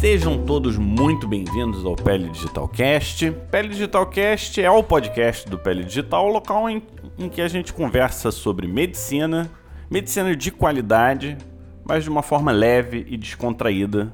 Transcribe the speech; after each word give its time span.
Sejam 0.00 0.38
todos 0.46 0.78
muito 0.78 1.28
bem-vindos 1.28 1.84
ao 1.84 1.94
Pele 1.94 2.30
Digital 2.30 2.66
Cast. 2.66 3.30
Pele 3.50 3.68
Digital 3.68 4.06
Cast 4.06 4.58
é 4.58 4.70
o 4.70 4.82
podcast 4.82 5.46
do 5.46 5.58
Pele 5.58 5.84
Digital, 5.84 6.26
o 6.26 6.32
local 6.32 6.70
em, 6.70 6.82
em 7.18 7.28
que 7.28 7.42
a 7.42 7.46
gente 7.46 7.70
conversa 7.74 8.30
sobre 8.30 8.66
medicina, 8.66 9.50
medicina 9.90 10.34
de 10.34 10.50
qualidade, 10.50 11.36
mas 11.84 12.04
de 12.04 12.08
uma 12.08 12.22
forma 12.22 12.50
leve 12.50 13.04
e 13.10 13.16
descontraída, 13.18 14.10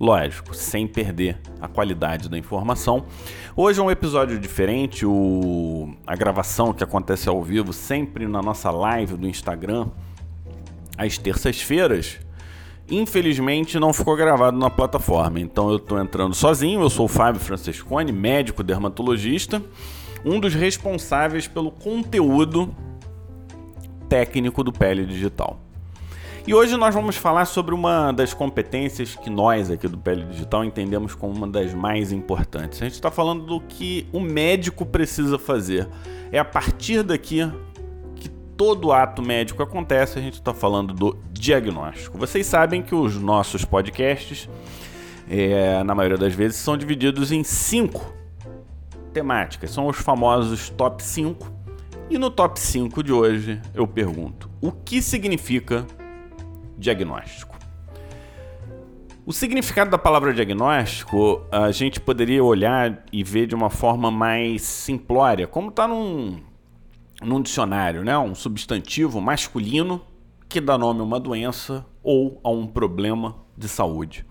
lógico, 0.00 0.54
sem 0.54 0.86
perder 0.86 1.38
a 1.60 1.68
qualidade 1.68 2.30
da 2.30 2.38
informação. 2.38 3.04
Hoje 3.54 3.80
é 3.80 3.82
um 3.82 3.90
episódio 3.90 4.38
diferente, 4.38 5.04
o, 5.04 5.94
a 6.06 6.16
gravação 6.16 6.72
que 6.72 6.82
acontece 6.82 7.28
ao 7.28 7.42
vivo 7.42 7.74
sempre 7.74 8.26
na 8.26 8.40
nossa 8.40 8.70
live 8.70 9.14
do 9.14 9.28
Instagram, 9.28 9.88
às 10.96 11.18
terças-feiras 11.18 12.18
infelizmente 12.90 13.78
não 13.78 13.92
ficou 13.92 14.16
gravado 14.16 14.58
na 14.58 14.70
plataforma. 14.70 15.40
Então 15.40 15.70
eu 15.70 15.76
estou 15.76 15.98
entrando 16.00 16.34
sozinho. 16.34 16.80
Eu 16.80 16.90
sou 16.90 17.06
o 17.06 17.08
Fábio 17.08 17.40
Francescone, 17.40 18.12
médico 18.12 18.62
dermatologista, 18.62 19.62
um 20.24 20.40
dos 20.40 20.54
responsáveis 20.54 21.46
pelo 21.46 21.70
conteúdo 21.70 22.74
técnico 24.08 24.64
do 24.64 24.72
Pele 24.72 25.04
Digital. 25.04 25.60
E 26.46 26.54
hoje 26.54 26.78
nós 26.78 26.94
vamos 26.94 27.14
falar 27.14 27.44
sobre 27.44 27.74
uma 27.74 28.10
das 28.10 28.32
competências 28.32 29.14
que 29.14 29.28
nós 29.28 29.70
aqui 29.70 29.86
do 29.86 29.98
Pele 29.98 30.24
Digital 30.24 30.64
entendemos 30.64 31.14
como 31.14 31.34
uma 31.34 31.46
das 31.46 31.74
mais 31.74 32.10
importantes. 32.10 32.80
A 32.80 32.86
gente 32.86 32.94
está 32.94 33.10
falando 33.10 33.44
do 33.44 33.60
que 33.60 34.06
o 34.14 34.18
médico 34.18 34.86
precisa 34.86 35.38
fazer. 35.38 35.86
É 36.32 36.38
a 36.38 36.44
partir 36.46 37.02
daqui 37.02 37.42
todo 38.58 38.90
ato 38.90 39.22
médico 39.22 39.62
acontece, 39.62 40.18
a 40.18 40.22
gente 40.22 40.34
está 40.34 40.52
falando 40.52 40.92
do 40.92 41.16
diagnóstico. 41.30 42.18
Vocês 42.18 42.44
sabem 42.44 42.82
que 42.82 42.92
os 42.92 43.14
nossos 43.14 43.64
podcasts, 43.64 44.50
é, 45.30 45.80
na 45.84 45.94
maioria 45.94 46.18
das 46.18 46.34
vezes, 46.34 46.56
são 46.56 46.76
divididos 46.76 47.30
em 47.30 47.44
cinco 47.44 48.12
temáticas. 49.12 49.70
São 49.70 49.86
os 49.86 49.96
famosos 49.96 50.70
top 50.70 51.00
5. 51.04 51.52
E 52.10 52.18
no 52.18 52.30
top 52.30 52.58
5 52.58 53.00
de 53.00 53.12
hoje 53.12 53.62
eu 53.72 53.86
pergunto: 53.86 54.50
o 54.60 54.72
que 54.72 55.00
significa 55.00 55.86
diagnóstico? 56.76 57.56
O 59.24 59.32
significado 59.32 59.90
da 59.90 59.98
palavra 59.98 60.34
diagnóstico 60.34 61.46
a 61.52 61.70
gente 61.70 62.00
poderia 62.00 62.42
olhar 62.42 63.04
e 63.12 63.22
ver 63.22 63.46
de 63.46 63.54
uma 63.54 63.70
forma 63.70 64.10
mais 64.10 64.62
simplória, 64.62 65.46
como 65.46 65.68
está 65.68 65.86
num, 65.86 66.40
num 67.22 67.42
dicionário, 67.42 68.04
né? 68.04 68.16
Um 68.18 68.34
substantivo 68.34 69.20
masculino 69.20 70.00
que 70.48 70.60
dá 70.60 70.78
nome 70.78 71.00
a 71.00 71.04
uma 71.04 71.20
doença 71.20 71.84
ou 72.02 72.40
a 72.42 72.50
um 72.50 72.66
problema 72.66 73.36
de 73.56 73.68
saúde. 73.68 74.24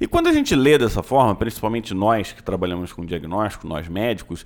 E 0.00 0.06
quando 0.06 0.28
a 0.28 0.32
gente 0.32 0.54
lê 0.54 0.78
dessa 0.78 1.02
forma, 1.02 1.34
principalmente 1.34 1.94
nós 1.94 2.32
que 2.32 2.42
trabalhamos 2.42 2.92
com 2.92 3.04
diagnóstico, 3.04 3.66
nós 3.66 3.88
médicos, 3.88 4.44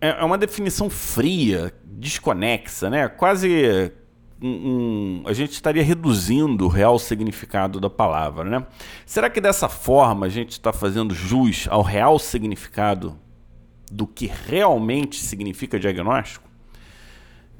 é, 0.00 0.20
é 0.20 0.24
uma 0.24 0.38
definição 0.38 0.88
fria, 0.88 1.72
desconexa, 1.84 2.88
né? 2.88 3.08
Quase 3.08 3.92
um, 4.40 4.48
um, 4.48 5.22
a 5.26 5.32
gente 5.32 5.52
estaria 5.52 5.82
reduzindo 5.82 6.64
o 6.64 6.68
real 6.68 6.98
significado 6.98 7.78
da 7.78 7.90
palavra, 7.90 8.44
né? 8.44 8.66
Será 9.04 9.28
que 9.28 9.40
dessa 9.40 9.68
forma 9.68 10.26
a 10.26 10.28
gente 10.28 10.52
está 10.52 10.72
fazendo 10.72 11.14
jus 11.14 11.66
ao 11.68 11.82
real 11.82 12.18
significado 12.18 13.18
do 13.90 14.06
que 14.06 14.30
realmente 14.46 15.16
significa 15.16 15.78
diagnóstico? 15.78 16.47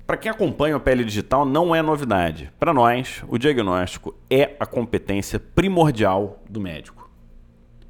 Para 0.08 0.16
quem 0.16 0.30
acompanha 0.30 0.74
o 0.74 0.80
Pele 0.80 1.04
Digital, 1.04 1.44
não 1.44 1.74
é 1.74 1.82
novidade. 1.82 2.50
Para 2.58 2.72
nós, 2.72 3.22
o 3.28 3.36
diagnóstico 3.36 4.14
é 4.30 4.56
a 4.58 4.64
competência 4.64 5.38
primordial 5.38 6.42
do 6.48 6.58
médico. 6.58 7.10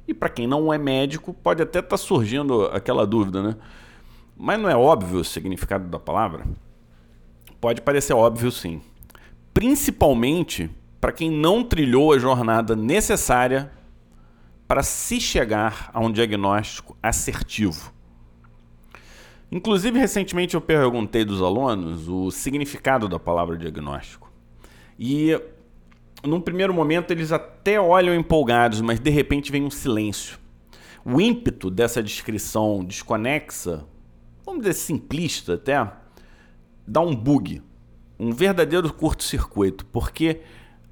E 0.05 0.13
para 0.13 0.27
quem 0.27 0.45
não 0.45 0.73
é 0.73 0.77
médico, 0.77 1.33
pode 1.33 1.63
até 1.63 1.79
estar 1.79 1.91
tá 1.91 1.97
surgindo 1.97 2.65
aquela 2.73 3.07
dúvida, 3.07 3.41
né? 3.41 3.55
Mas 4.35 4.59
não 4.59 4.69
é 4.69 4.75
óbvio 4.75 5.21
o 5.21 5.23
significado 5.23 5.87
da 5.87 5.97
palavra? 5.97 6.43
Pode 7.61 7.81
parecer 7.81 8.11
óbvio, 8.11 8.51
sim. 8.51 8.81
Principalmente 9.53 10.69
para 10.99 11.13
quem 11.13 11.31
não 11.31 11.63
trilhou 11.63 12.11
a 12.11 12.19
jornada 12.19 12.75
necessária 12.75 13.71
para 14.67 14.83
se 14.83 15.21
chegar 15.21 15.89
a 15.93 16.01
um 16.01 16.11
diagnóstico 16.11 16.97
assertivo. 17.01 17.93
Inclusive, 19.51 19.97
recentemente 19.97 20.53
eu 20.53 20.61
perguntei 20.61 21.25
dos 21.25 21.41
alunos 21.41 22.07
o 22.07 22.29
significado 22.29 23.07
da 23.07 23.19
palavra 23.19 23.57
diagnóstico. 23.57 24.31
E 24.97 25.39
num 26.23 26.39
primeiro 26.39 26.73
momento 26.73 27.11
eles 27.11 27.31
até 27.31 27.79
olham 27.79 28.13
empolgados, 28.13 28.81
mas 28.81 28.99
de 28.99 29.09
repente 29.09 29.51
vem 29.51 29.63
um 29.63 29.71
silêncio. 29.71 30.37
O 31.03 31.19
ímpeto 31.19 31.71
dessa 31.71 32.03
descrição 32.03 32.83
desconexa, 32.83 33.85
vamos 34.45 34.61
dizer 34.61 34.73
simplista 34.73 35.55
até, 35.55 35.91
dá 36.85 37.01
um 37.01 37.15
bug, 37.15 37.63
um 38.19 38.31
verdadeiro 38.31 38.93
curto-circuito, 38.93 39.85
porque 39.85 40.41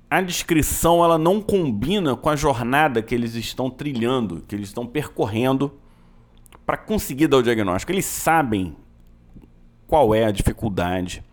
a 0.09 0.22
descrição 0.22 1.03
ela 1.03 1.17
não 1.17 1.41
combina 1.41 2.16
com 2.16 2.29
a 2.29 2.35
jornada 2.35 3.01
que 3.01 3.13
eles 3.13 3.35
estão 3.35 3.69
trilhando, 3.69 4.41
que 4.47 4.56
eles 4.56 4.69
estão 4.69 4.88
percorrendo 4.88 5.78
para 6.66 6.78
conseguir 6.78 7.28
dar 7.28 7.38
o 7.38 7.44
diagnóstico. 7.44 7.91
Eles 7.91 8.06
sabem 8.06 8.75
qual 9.88 10.13
é 10.13 10.25
a 10.25 10.31
dificuldade 10.31 11.24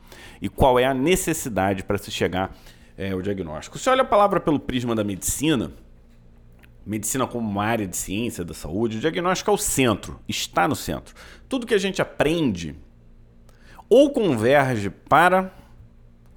e 0.40 0.48
qual 0.48 0.78
é 0.78 0.84
a 0.84 0.94
necessidade 0.94 1.82
para 1.82 1.98
se 1.98 2.10
chegar 2.10 2.56
é, 2.96 3.10
ao 3.10 3.20
diagnóstico. 3.20 3.78
Se 3.78 3.88
olha 3.90 4.02
a 4.02 4.06
palavra 4.06 4.40
pelo 4.40 4.60
prisma 4.60 4.94
da 4.94 5.02
medicina, 5.02 5.72
medicina 6.86 7.26
como 7.26 7.48
uma 7.48 7.64
área 7.64 7.86
de 7.86 7.96
ciência 7.96 8.44
da 8.44 8.54
saúde, 8.54 8.98
o 8.98 9.00
diagnóstico 9.00 9.50
é 9.50 9.54
o 9.54 9.58
centro, 9.58 10.20
está 10.28 10.68
no 10.68 10.76
centro. 10.76 11.14
Tudo 11.48 11.66
que 11.66 11.74
a 11.74 11.78
gente 11.78 12.00
aprende 12.00 12.76
ou 13.88 14.10
converge 14.10 14.90
para 14.90 15.52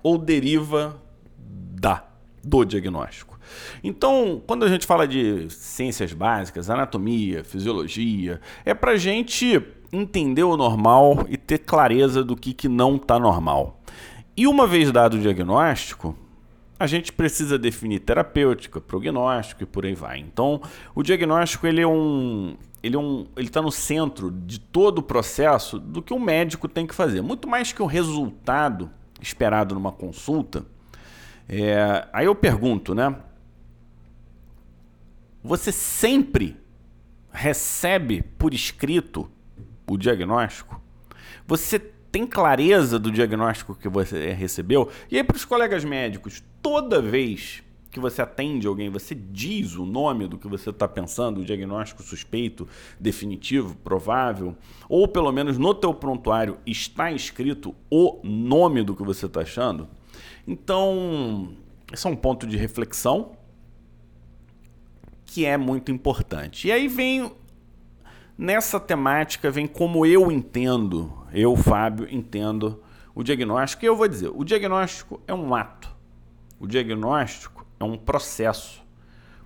ou 0.01 0.17
deriva 0.17 1.01
da 1.37 2.05
do 2.43 2.63
diagnóstico. 2.63 3.36
Então, 3.83 4.41
quando 4.45 4.63
a 4.63 4.69
gente 4.69 4.85
fala 4.85 5.07
de 5.07 5.49
ciências 5.49 6.13
básicas, 6.13 6.69
anatomia, 6.69 7.43
fisiologia, 7.43 8.41
é 8.65 8.73
para 8.73 8.97
gente 8.97 9.61
entender 9.91 10.43
o 10.43 10.57
normal 10.57 11.25
e 11.29 11.37
ter 11.37 11.59
clareza 11.59 12.23
do 12.23 12.35
que, 12.35 12.53
que 12.53 12.67
não 12.67 12.95
está 12.95 13.17
normal. 13.19 13.81
E 14.35 14.47
uma 14.47 14.67
vez 14.67 14.91
dado 14.91 15.15
o 15.17 15.19
diagnóstico, 15.19 16.15
a 16.79 16.85
gente 16.85 17.11
precisa 17.11 17.57
definir 17.57 17.99
terapêutica, 17.99 18.79
prognóstico 18.79 19.63
e 19.63 19.65
por 19.65 19.85
aí 19.85 19.95
vai. 19.95 20.19
Então, 20.19 20.61
o 20.93 21.01
diagnóstico 21.01 21.65
ele 21.65 21.81
é 21.81 21.87
um 21.87 22.55
ele 22.83 22.95
é 22.95 22.99
um, 22.99 23.25
está 23.37 23.61
no 23.61 23.71
centro 23.71 24.29
de 24.29 24.59
todo 24.59 24.99
o 24.99 25.03
processo 25.03 25.79
do 25.79 26.01
que 26.01 26.13
o 26.13 26.19
médico 26.19 26.67
tem 26.67 26.85
que 26.85 26.93
fazer. 26.93 27.21
Muito 27.21 27.47
mais 27.47 27.73
que 27.73 27.81
o 27.81 27.85
resultado 27.85 28.89
esperado 29.19 29.73
numa 29.73 29.91
consulta. 29.91 30.63
É, 31.49 32.07
aí 32.13 32.25
eu 32.25 32.35
pergunto, 32.35 32.93
né? 32.93 33.15
Você 35.47 35.71
sempre 35.71 36.57
recebe 37.31 38.21
por 38.37 38.53
escrito 38.53 39.31
o 39.89 39.97
diagnóstico? 39.97 40.81
Você 41.47 41.79
tem 41.79 42.27
clareza 42.27 42.99
do 42.99 43.09
diagnóstico 43.09 43.73
que 43.73 43.87
você 43.87 44.33
recebeu? 44.33 44.89
E 45.09 45.15
aí, 45.15 45.23
para 45.23 45.37
os 45.37 45.45
colegas 45.45 45.85
médicos, 45.85 46.43
toda 46.61 47.01
vez 47.01 47.63
que 47.89 47.97
você 47.97 48.21
atende 48.21 48.67
alguém, 48.67 48.89
você 48.89 49.15
diz 49.15 49.75
o 49.75 49.85
nome 49.85 50.27
do 50.27 50.37
que 50.37 50.49
você 50.49 50.69
está 50.69 50.85
pensando, 50.85 51.39
o 51.39 51.45
diagnóstico 51.45 52.03
suspeito, 52.03 52.67
definitivo, 52.99 53.73
provável, 53.77 54.53
ou 54.89 55.07
pelo 55.07 55.31
menos 55.31 55.57
no 55.57 55.73
teu 55.73 55.93
prontuário 55.93 56.57
está 56.65 57.09
escrito 57.09 57.73
o 57.89 58.19
nome 58.21 58.83
do 58.83 58.93
que 58.93 59.01
você 59.01 59.27
está 59.27 59.43
achando? 59.43 59.87
Então, 60.45 61.53
esse 61.93 62.05
é 62.05 62.09
um 62.09 62.17
ponto 62.17 62.45
de 62.45 62.57
reflexão 62.57 63.37
que 65.27 65.45
é 65.45 65.57
muito 65.57 65.91
importante. 65.91 66.69
E 66.69 66.71
aí 66.71 66.87
vem 66.87 67.31
nessa 68.37 68.79
temática 68.79 69.51
vem 69.51 69.67
como 69.67 70.05
eu 70.05 70.31
entendo, 70.31 71.13
eu, 71.33 71.55
Fábio, 71.55 72.07
entendo 72.09 72.81
o 73.13 73.23
diagnóstico. 73.23 73.83
E 73.83 73.87
eu 73.87 73.95
vou 73.95 74.07
dizer, 74.07 74.31
o 74.33 74.43
diagnóstico 74.43 75.21
é 75.27 75.33
um 75.33 75.53
ato. 75.53 75.95
O 76.59 76.65
diagnóstico 76.65 77.65
é 77.79 77.83
um 77.83 77.97
processo. 77.97 78.83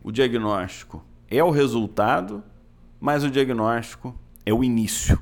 O 0.04 0.12
diagnóstico 0.12 1.04
é 1.30 1.44
o 1.44 1.50
resultado, 1.50 2.44
mas 3.00 3.24
o 3.24 3.30
diagnóstico 3.30 4.16
é 4.46 4.54
o 4.54 4.64
início. 4.64 5.22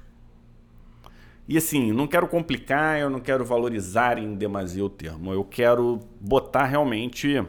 E 1.47 1.57
assim, 1.57 1.91
não 1.91 2.05
quero 2.05 2.27
complicar, 2.27 2.99
eu 2.99 3.09
não 3.09 3.19
quero 3.19 3.43
valorizar 3.43 4.19
em 4.19 4.35
demasia 4.35 4.85
o 4.85 4.89
termo. 4.89 5.33
Eu 5.33 5.43
quero 5.43 5.99
botar 6.21 6.65
realmente 6.65 7.43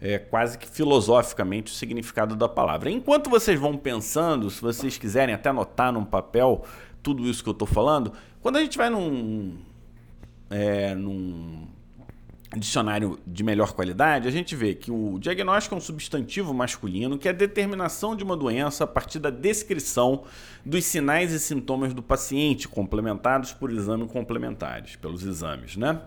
é, 0.00 0.18
quase 0.18 0.58
que 0.58 0.68
filosoficamente 0.68 1.72
o 1.72 1.74
significado 1.74 2.36
da 2.36 2.48
palavra. 2.48 2.90
Enquanto 2.90 3.30
vocês 3.30 3.58
vão 3.58 3.76
pensando, 3.76 4.50
se 4.50 4.60
vocês 4.60 4.98
quiserem 4.98 5.34
até 5.34 5.48
anotar 5.48 5.92
num 5.92 6.04
papel 6.04 6.64
tudo 7.02 7.24
isso 7.24 7.42
que 7.42 7.48
eu 7.48 7.52
estou 7.52 7.68
falando, 7.68 8.12
quando 8.42 8.56
a 8.56 8.60
gente 8.60 8.76
vai 8.76 8.90
num, 8.90 9.56
é, 10.50 10.94
num 10.94 11.66
dicionário 12.56 13.18
de 13.26 13.42
melhor 13.42 13.72
qualidade, 13.72 14.28
a 14.28 14.30
gente 14.30 14.54
vê 14.54 14.74
que 14.74 14.90
o 14.90 15.18
diagnóstico 15.18 15.74
é 15.74 15.78
um 15.78 15.80
substantivo 15.80 16.52
masculino 16.54 17.18
que 17.18 17.28
é 17.28 17.30
a 17.30 17.34
determinação 17.34 18.14
de 18.14 18.22
uma 18.22 18.36
doença 18.36 18.84
a 18.84 18.86
partir 18.86 19.18
da 19.18 19.30
descrição 19.30 20.24
dos 20.64 20.84
sinais 20.84 21.32
e 21.32 21.40
sintomas 21.40 21.92
do 21.92 22.02
paciente, 22.02 22.68
complementados 22.68 23.52
por 23.52 23.70
exames 23.72 24.10
complementares, 24.10 24.96
pelos 24.96 25.22
exames, 25.24 25.76
né? 25.76 26.00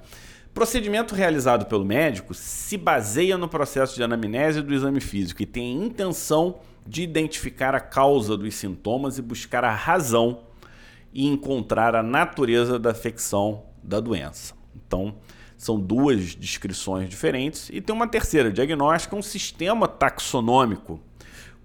Procedimento 0.60 1.16
realizado 1.16 1.68
pelo 1.68 1.86
médico 1.86 2.34
se 2.34 2.76
baseia 2.76 3.38
no 3.38 3.48
processo 3.48 3.96
de 3.96 4.04
anamnese 4.04 4.62
do 4.62 4.74
exame 4.74 5.00
físico 5.00 5.42
e 5.42 5.46
tem 5.46 5.72
a 5.72 5.86
intenção 5.86 6.60
de 6.86 7.02
identificar 7.02 7.74
a 7.74 7.80
causa 7.80 8.36
dos 8.36 8.56
sintomas 8.56 9.18
e 9.18 9.22
buscar 9.22 9.64
a 9.64 9.74
razão 9.74 10.42
e 11.14 11.26
encontrar 11.26 11.96
a 11.96 12.04
natureza 12.04 12.78
da 12.78 12.92
afecção 12.92 13.64
da 13.82 14.02
doença. 14.02 14.54
Então, 14.76 15.16
são 15.58 15.80
duas 15.80 16.36
descrições 16.36 17.08
diferentes 17.08 17.70
e 17.72 17.80
tem 17.80 17.96
uma 17.96 18.06
terceira, 18.06 18.52
diagnóstico, 18.52 19.16
um 19.16 19.22
sistema 19.22 19.88
taxonômico 19.88 21.00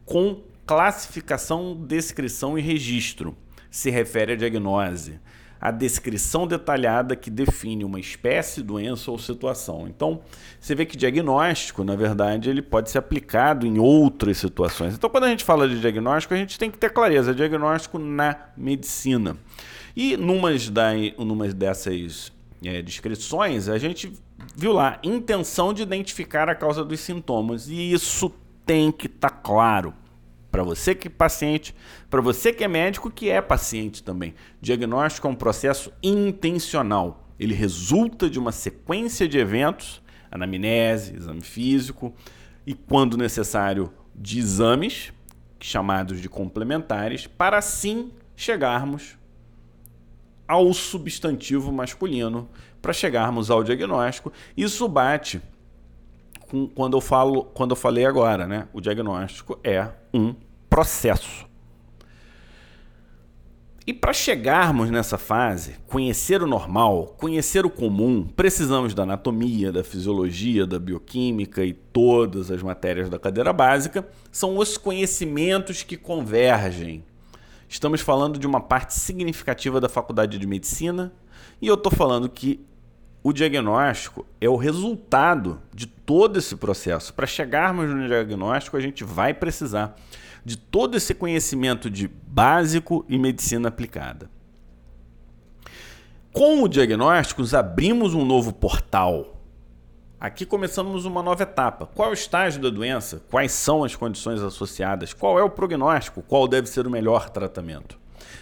com 0.04 0.40
classificação, 0.64 1.74
descrição 1.84 2.56
e 2.56 2.62
registro. 2.62 3.36
Se 3.72 3.90
refere 3.90 4.34
à 4.34 4.36
diagnose 4.36 5.18
a 5.64 5.70
descrição 5.70 6.46
detalhada 6.46 7.16
que 7.16 7.30
define 7.30 7.86
uma 7.86 7.98
espécie, 7.98 8.62
doença 8.62 9.10
ou 9.10 9.18
situação. 9.18 9.88
Então, 9.88 10.20
você 10.60 10.74
vê 10.74 10.84
que 10.84 10.94
diagnóstico, 10.94 11.82
na 11.82 11.96
verdade, 11.96 12.50
ele 12.50 12.60
pode 12.60 12.90
ser 12.90 12.98
aplicado 12.98 13.66
em 13.66 13.78
outras 13.78 14.36
situações. 14.36 14.92
Então, 14.92 15.08
quando 15.08 15.24
a 15.24 15.28
gente 15.28 15.42
fala 15.42 15.66
de 15.66 15.80
diagnóstico, 15.80 16.34
a 16.34 16.36
gente 16.36 16.58
tem 16.58 16.70
que 16.70 16.76
ter 16.76 16.90
clareza, 16.90 17.34
diagnóstico 17.34 17.98
na 17.98 18.36
medicina. 18.54 19.38
E 19.96 20.18
numas, 20.18 20.68
da, 20.68 20.90
numas 21.16 21.54
dessas 21.54 22.30
é, 22.62 22.82
descrições, 22.82 23.66
a 23.66 23.78
gente 23.78 24.12
viu 24.54 24.70
lá, 24.70 24.98
intenção 25.02 25.72
de 25.72 25.80
identificar 25.80 26.46
a 26.46 26.54
causa 26.54 26.84
dos 26.84 27.00
sintomas. 27.00 27.70
E 27.70 27.90
isso 27.90 28.30
tem 28.66 28.92
que 28.92 29.06
estar 29.06 29.30
tá 29.30 29.34
claro 29.34 29.94
para 30.54 30.62
você 30.62 30.94
que 30.94 31.08
é 31.08 31.10
paciente, 31.10 31.74
para 32.08 32.20
você 32.20 32.52
que 32.52 32.62
é 32.62 32.68
médico 32.68 33.10
que 33.10 33.28
é 33.28 33.42
paciente 33.42 34.04
também. 34.04 34.36
Diagnóstico 34.60 35.26
é 35.26 35.30
um 35.30 35.34
processo 35.34 35.92
intencional. 36.00 37.28
Ele 37.40 37.52
resulta 37.52 38.30
de 38.30 38.38
uma 38.38 38.52
sequência 38.52 39.26
de 39.26 39.36
eventos, 39.36 40.00
anamnese, 40.30 41.16
exame 41.16 41.40
físico 41.40 42.14
e, 42.64 42.72
quando 42.72 43.16
necessário, 43.16 43.92
de 44.14 44.38
exames, 44.38 45.12
chamados 45.58 46.20
de 46.20 46.28
complementares, 46.28 47.26
para 47.26 47.58
assim 47.58 48.12
chegarmos 48.36 49.18
ao 50.46 50.72
substantivo 50.72 51.72
masculino, 51.72 52.48
para 52.80 52.92
chegarmos 52.92 53.50
ao 53.50 53.64
diagnóstico. 53.64 54.32
Isso 54.56 54.86
bate 54.86 55.42
com 56.48 56.68
quando 56.68 56.96
eu 56.96 57.00
falo, 57.00 57.42
quando 57.42 57.72
eu 57.72 57.76
falei 57.76 58.06
agora, 58.06 58.46
né? 58.46 58.68
O 58.72 58.80
diagnóstico 58.80 59.58
é 59.64 59.90
um 60.12 60.32
processo. 60.74 61.46
E 63.86 63.92
para 63.92 64.12
chegarmos 64.12 64.90
nessa 64.90 65.16
fase, 65.16 65.76
conhecer 65.86 66.42
o 66.42 66.48
normal, 66.48 67.14
conhecer 67.16 67.64
o 67.64 67.70
comum, 67.70 68.26
precisamos 68.26 68.92
da 68.92 69.04
anatomia, 69.04 69.70
da 69.70 69.84
fisiologia, 69.84 70.66
da 70.66 70.80
bioquímica 70.80 71.64
e 71.64 71.72
todas 71.72 72.50
as 72.50 72.60
matérias 72.60 73.08
da 73.08 73.20
cadeira 73.20 73.52
básica. 73.52 74.04
São 74.32 74.58
os 74.58 74.76
conhecimentos 74.76 75.84
que 75.84 75.96
convergem. 75.96 77.04
Estamos 77.68 78.00
falando 78.00 78.36
de 78.36 78.46
uma 78.46 78.60
parte 78.60 78.94
significativa 78.94 79.80
da 79.80 79.88
faculdade 79.88 80.40
de 80.40 80.46
medicina 80.46 81.12
e 81.62 81.68
eu 81.68 81.74
estou 81.74 81.92
falando 81.92 82.28
que 82.28 82.66
o 83.22 83.32
diagnóstico 83.32 84.26
é 84.40 84.48
o 84.48 84.56
resultado 84.56 85.62
de 85.72 85.86
todo 85.86 86.36
esse 86.36 86.56
processo. 86.56 87.14
Para 87.14 87.28
chegarmos 87.28 87.88
no 87.88 88.08
diagnóstico, 88.08 88.76
a 88.76 88.80
gente 88.80 89.04
vai 89.04 89.32
precisar 89.32 89.94
de 90.44 90.56
todo 90.56 90.96
esse 90.96 91.14
conhecimento 91.14 91.88
de 91.88 92.08
básico 92.08 93.04
e 93.08 93.18
medicina 93.18 93.68
aplicada. 93.68 94.30
Com 96.32 96.62
o 96.62 96.68
diagnóstico, 96.68 97.42
abrimos 97.56 98.12
um 98.12 98.24
novo 98.24 98.52
portal. 98.52 99.40
Aqui 100.20 100.44
começamos 100.44 101.04
uma 101.04 101.22
nova 101.22 101.44
etapa. 101.44 101.86
Qual 101.86 102.08
é 102.08 102.10
o 102.10 102.14
estágio 102.14 102.60
da 102.60 102.70
doença? 102.70 103.22
Quais 103.30 103.52
são 103.52 103.84
as 103.84 103.94
condições 103.94 104.40
associadas? 104.40 105.12
Qual 105.12 105.38
é 105.38 105.42
o 105.42 105.50
prognóstico? 105.50 106.22
Qual 106.22 106.48
deve 106.48 106.68
ser 106.68 106.86
o 106.86 106.90
melhor 106.90 107.30
tratamento? 107.30 107.98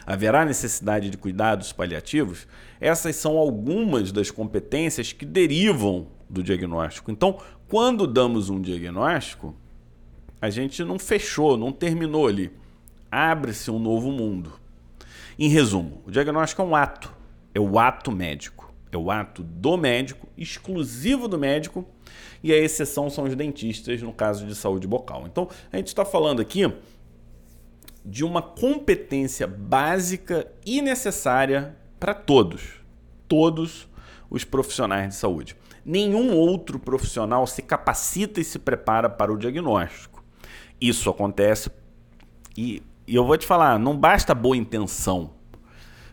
Haverá 0.06 0.44
necessidade 0.44 1.10
de 1.10 1.16
cuidados 1.16 1.72
paliativos? 1.72 2.46
Essas 2.80 3.16
são 3.16 3.36
algumas 3.36 4.10
das 4.10 4.30
competências 4.30 5.12
que 5.12 5.24
derivam 5.24 6.06
do 6.30 6.42
diagnóstico. 6.42 7.10
Então, 7.10 7.38
quando 7.68 8.06
damos 8.06 8.48
um 8.48 8.60
diagnóstico, 8.60 9.54
a 10.42 10.50
gente 10.50 10.82
não 10.82 10.98
fechou, 10.98 11.56
não 11.56 11.70
terminou 11.70 12.26
ali. 12.26 12.50
Abre-se 13.08 13.70
um 13.70 13.78
novo 13.78 14.10
mundo. 14.10 14.52
Em 15.38 15.48
resumo, 15.48 16.02
o 16.04 16.10
diagnóstico 16.10 16.60
é 16.60 16.64
um 16.64 16.74
ato, 16.74 17.14
é 17.54 17.60
o 17.60 17.78
ato 17.78 18.10
médico. 18.10 18.74
É 18.90 18.96
o 18.96 19.10
ato 19.10 19.42
do 19.42 19.76
médico, 19.78 20.28
exclusivo 20.36 21.26
do 21.26 21.38
médico, 21.38 21.86
e 22.42 22.52
a 22.52 22.58
exceção 22.58 23.08
são 23.08 23.24
os 23.24 23.34
dentistas 23.34 24.02
no 24.02 24.12
caso 24.12 24.44
de 24.44 24.54
saúde 24.54 24.86
bucal. 24.86 25.24
Então, 25.26 25.48
a 25.72 25.76
gente 25.78 25.86
está 25.86 26.04
falando 26.04 26.42
aqui 26.42 26.70
de 28.04 28.24
uma 28.24 28.42
competência 28.42 29.46
básica 29.46 30.50
e 30.66 30.82
necessária 30.82 31.74
para 31.98 32.12
todos, 32.12 32.82
todos 33.26 33.88
os 34.28 34.44
profissionais 34.44 35.08
de 35.08 35.14
saúde. 35.14 35.56
Nenhum 35.84 36.34
outro 36.34 36.78
profissional 36.78 37.46
se 37.46 37.62
capacita 37.62 38.40
e 38.40 38.44
se 38.44 38.58
prepara 38.58 39.08
para 39.08 39.32
o 39.32 39.38
diagnóstico. 39.38 40.11
Isso 40.82 41.08
acontece 41.08 41.70
e, 42.56 42.82
e 43.06 43.14
eu 43.14 43.24
vou 43.24 43.36
te 43.38 43.46
falar, 43.46 43.78
não 43.78 43.96
basta 43.96 44.34
boa 44.34 44.56
intenção. 44.56 45.34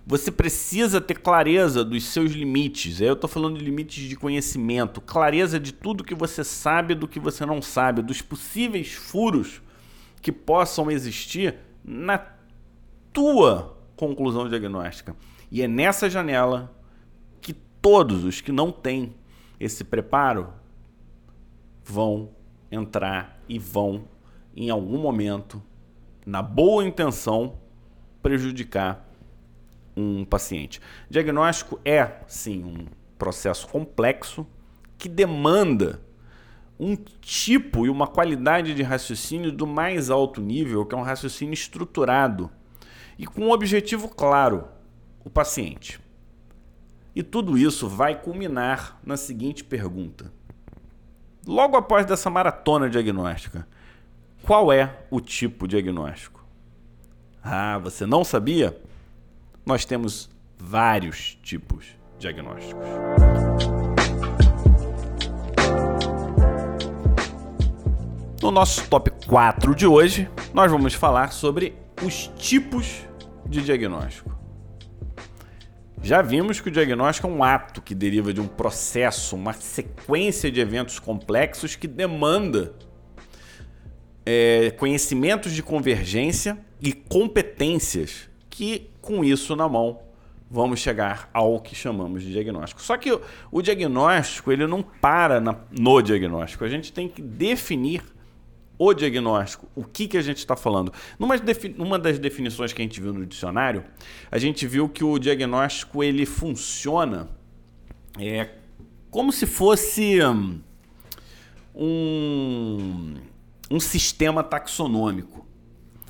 Você 0.05 0.31
precisa 0.31 1.01
ter 1.01 1.15
clareza 1.15 1.83
dos 1.83 2.03
seus 2.03 2.31
limites. 2.31 3.01
Eu 3.01 3.13
estou 3.13 3.29
falando 3.29 3.57
de 3.57 3.65
limites 3.65 4.07
de 4.07 4.15
conhecimento, 4.15 5.01
clareza 5.01 5.59
de 5.59 5.71
tudo 5.71 6.03
que 6.03 6.15
você 6.15 6.43
sabe 6.43 6.95
do 6.95 7.07
que 7.07 7.19
você 7.19 7.45
não 7.45 7.61
sabe, 7.61 8.01
dos 8.01 8.21
possíveis 8.21 8.93
furos 8.93 9.61
que 10.21 10.31
possam 10.31 10.89
existir 10.89 11.55
na 11.83 12.19
tua 13.11 13.77
conclusão 13.95 14.47
diagnóstica. 14.47 15.15
E 15.51 15.61
é 15.61 15.67
nessa 15.67 16.09
janela 16.09 16.75
que 17.41 17.53
todos 17.53 18.23
os 18.23 18.39
que 18.39 18.51
não 18.51 18.71
têm 18.71 19.15
esse 19.59 19.83
preparo 19.83 20.53
vão 21.83 22.29
entrar 22.71 23.39
e 23.47 23.57
vão, 23.57 24.05
em 24.59 24.69
algum 24.69 24.97
momento, 24.97 25.63
na 26.25 26.41
boa 26.41 26.83
intenção, 26.83 27.57
prejudicar 28.21 29.09
um 29.95 30.25
paciente. 30.25 30.81
Diagnóstico 31.09 31.79
é, 31.85 32.17
sim, 32.27 32.63
um 32.65 32.85
processo 33.17 33.65
complexo 33.69 34.45
que 34.97 35.07
demanda 35.07 36.01
um 36.77 36.95
tipo 37.21 37.85
e 37.85 37.89
uma 37.89 38.05
qualidade 38.05 38.75
de 38.75 38.83
raciocínio 38.83 39.49
do 39.51 39.65
mais 39.65 40.09
alto 40.09 40.41
nível, 40.41 40.85
que 40.85 40.93
é 40.93 40.97
um 40.97 41.03
raciocínio 41.03 41.53
estruturado 41.53 42.51
e 43.17 43.25
com 43.25 43.45
um 43.45 43.51
objetivo 43.51 44.09
claro: 44.09 44.67
o 45.23 45.29
paciente. 45.29 46.01
E 47.15 47.23
tudo 47.23 47.57
isso 47.57 47.87
vai 47.87 48.21
culminar 48.21 48.99
na 49.05 49.15
seguinte 49.15 49.63
pergunta. 49.63 50.31
Logo 51.47 51.77
após 51.77 52.05
dessa 52.05 52.29
maratona 52.29 52.89
diagnóstica, 52.89 53.65
qual 54.43 54.71
é 54.71 54.97
o 55.09 55.19
tipo 55.19 55.67
diagnóstico? 55.67 56.43
Ah, 57.43 57.77
você 57.77 58.05
não 58.05 58.23
sabia? 58.23 58.75
Nós 59.65 59.85
temos 59.85 60.29
vários 60.57 61.37
tipos 61.43 61.87
diagnósticos. 62.17 62.85
No 68.41 68.51
nosso 68.51 68.89
top 68.89 69.11
4 69.27 69.75
de 69.75 69.85
hoje, 69.85 70.29
nós 70.53 70.71
vamos 70.71 70.93
falar 70.93 71.31
sobre 71.31 71.75
os 72.03 72.27
tipos 72.37 73.01
de 73.45 73.61
diagnóstico. 73.61 74.37
Já 76.01 76.21
vimos 76.21 76.61
que 76.61 76.69
o 76.69 76.71
diagnóstico 76.71 77.27
é 77.27 77.29
um 77.29 77.43
ato 77.43 77.81
que 77.81 77.93
deriva 77.93 78.33
de 78.33 78.39
um 78.39 78.47
processo, 78.47 79.35
uma 79.35 79.53
sequência 79.53 80.49
de 80.49 80.61
eventos 80.61 80.97
complexos 80.97 81.75
que 81.75 81.87
demanda 81.87 82.73
é, 84.31 84.69
conhecimentos 84.69 85.53
de 85.53 85.63
convergência 85.63 86.55
e 86.79 86.93
competências 86.93 88.29
que, 88.47 88.87
com 89.01 89.23
isso 89.23 89.55
na 89.55 89.67
mão, 89.67 90.01
vamos 90.51 90.79
chegar 90.79 91.31
ao 91.33 91.59
que 91.59 91.73
chamamos 91.73 92.21
de 92.21 92.31
diagnóstico. 92.31 92.79
Só 92.79 92.95
que 92.95 93.11
o, 93.11 93.19
o 93.51 93.59
diagnóstico 93.59 94.51
ele 94.51 94.67
não 94.67 94.83
para 94.83 95.41
na, 95.41 95.55
no 95.71 95.99
diagnóstico. 95.99 96.63
A 96.63 96.69
gente 96.69 96.93
tem 96.93 97.09
que 97.09 97.23
definir 97.23 98.03
o 98.77 98.93
diagnóstico, 98.93 99.67
o 99.75 99.83
que, 99.83 100.07
que 100.07 100.17
a 100.17 100.21
gente 100.21 100.37
está 100.37 100.55
falando. 100.55 100.93
Numa, 101.17 101.33
numa 101.75 101.97
das 101.97 102.19
definições 102.19 102.71
que 102.71 102.83
a 102.83 102.85
gente 102.85 103.01
viu 103.01 103.11
no 103.11 103.25
dicionário, 103.25 103.83
a 104.29 104.37
gente 104.37 104.67
viu 104.67 104.87
que 104.87 105.03
o 105.03 105.17
diagnóstico 105.17 106.03
ele 106.03 106.27
funciona 106.27 107.27
é, 108.19 108.47
como 109.09 109.31
se 109.31 109.47
fosse 109.47 110.23
hum, 110.23 110.61
um, 111.73 113.15
um 113.69 113.79
sistema 113.79 114.43
taxonômico. 114.43 115.45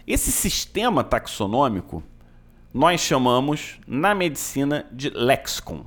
Esse 0.08 0.32
sistema 0.32 1.04
taxonômico 1.04 2.04
nós 2.74 3.01
chamamos 3.01 3.80
na 3.88 4.13
medicina 4.13 4.86
de 4.92 5.10
lexicon, 5.10 5.84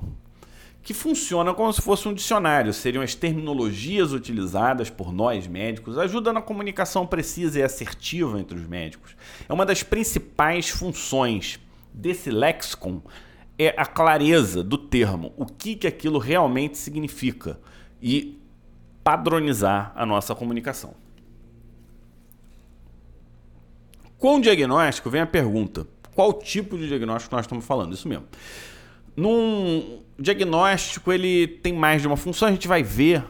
que 0.81 0.93
funciona 0.93 1.53
como 1.53 1.71
se 1.71 1.81
fosse 1.81 2.07
um 2.07 2.13
dicionário, 2.13 2.73
seriam 2.73 3.01
as 3.01 3.15
terminologias 3.15 4.11
utilizadas 4.11 4.89
por 4.89 5.13
nós 5.13 5.47
médicos, 5.47 5.97
ajuda 5.97 6.33
na 6.33 6.41
comunicação 6.41 7.07
precisa 7.07 7.59
e 7.59 7.63
assertiva 7.63 8.39
entre 8.39 8.57
os 8.57 8.67
médicos. 8.67 9.15
É 9.47 9.53
uma 9.53 9.65
das 9.65 9.81
principais 9.81 10.69
funções 10.69 11.59
desse 11.93 12.29
lexicon 12.29 13.01
é 13.57 13.73
a 13.77 13.85
clareza 13.85 14.63
do 14.63 14.77
termo, 14.77 15.31
o 15.37 15.45
que, 15.45 15.75
que 15.75 15.87
aquilo 15.87 16.19
realmente 16.19 16.77
significa 16.77 17.59
e 18.01 18.39
padronizar 19.03 19.93
a 19.95 20.05
nossa 20.05 20.35
comunicação. 20.35 20.95
Com 24.23 24.37
o 24.37 24.41
diagnóstico 24.41 25.09
vem 25.09 25.19
a 25.19 25.25
pergunta: 25.25 25.85
qual 26.15 26.31
tipo 26.31 26.77
de 26.77 26.87
diagnóstico 26.87 27.35
nós 27.35 27.43
estamos 27.43 27.65
falando? 27.65 27.93
Isso 27.93 28.07
mesmo. 28.07 28.23
Num 29.17 29.99
diagnóstico, 30.17 31.11
ele 31.11 31.45
tem 31.45 31.73
mais 31.73 32.01
de 32.01 32.07
uma 32.07 32.15
função, 32.15 32.47
a 32.47 32.51
gente 32.51 32.65
vai 32.65 32.81
ver 32.81 33.25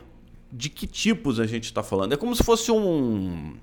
de 0.51 0.69
que 0.69 0.85
tipos 0.85 1.39
a 1.39 1.47
gente 1.47 1.63
está 1.63 1.81
falando. 1.81 2.13
É 2.13 2.15
como 2.15 2.35
se 2.35 2.43
fosse 2.43 2.71
um. 2.71 3.55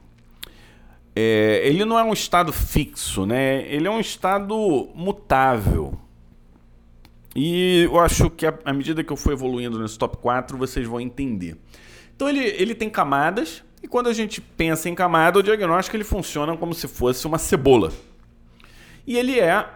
É, 1.14 1.62
ele 1.62 1.84
não 1.84 1.96
é 1.96 2.02
um 2.02 2.12
estado 2.12 2.52
fixo, 2.52 3.24
né? 3.24 3.64
Ele 3.72 3.86
é 3.86 3.90
um 3.92 4.00
estado 4.00 4.88
mutável. 4.92 5.96
E 7.36 7.84
eu 7.84 8.00
acho 8.00 8.28
que 8.28 8.44
à 8.44 8.72
medida 8.72 9.04
que 9.04 9.12
eu 9.12 9.16
for 9.16 9.32
evoluindo 9.32 9.78
nesse 9.78 9.96
top 9.96 10.16
4, 10.16 10.58
vocês 10.58 10.84
vão 10.84 11.00
entender. 11.00 11.56
Então 12.16 12.28
ele, 12.28 12.40
ele 12.40 12.74
tem 12.74 12.90
camadas, 12.90 13.62
e 13.82 13.88
quando 13.88 14.08
a 14.08 14.12
gente 14.12 14.40
pensa 14.40 14.88
em 14.88 14.94
camada, 14.94 15.38
o 15.38 15.42
diagnóstico 15.42 15.96
ele 15.96 16.04
funciona 16.04 16.56
como 16.56 16.74
se 16.74 16.86
fosse 16.86 17.26
uma 17.26 17.38
cebola. 17.38 17.92
E 19.06 19.16
ele 19.16 19.38
é 19.40 19.66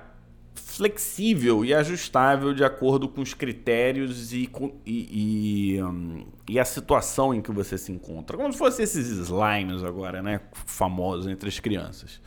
flexível 0.55 1.65
e 1.65 1.73
ajustável 1.73 2.53
de 2.53 2.65
acordo 2.65 3.09
com 3.09 3.21
os 3.21 3.33
critérios 3.33 4.33
e, 4.33 4.51
e, 4.85 5.75
e, 5.77 5.83
um, 5.83 6.27
e, 6.49 6.59
a 6.59 6.65
situação 6.65 7.33
em 7.33 7.41
que 7.41 7.53
você 7.53 7.79
se 7.79 7.93
encontra. 7.93 8.37
Como 8.37 8.53
se 8.53 8.59
fossem 8.59 8.83
esses 8.83 9.07
slimes 9.07 9.85
agora, 9.85 10.23
né? 10.23 10.41
Famosos 10.67 11.27
entre 11.29 11.49
as 11.49 11.59
crianças 11.61 12.21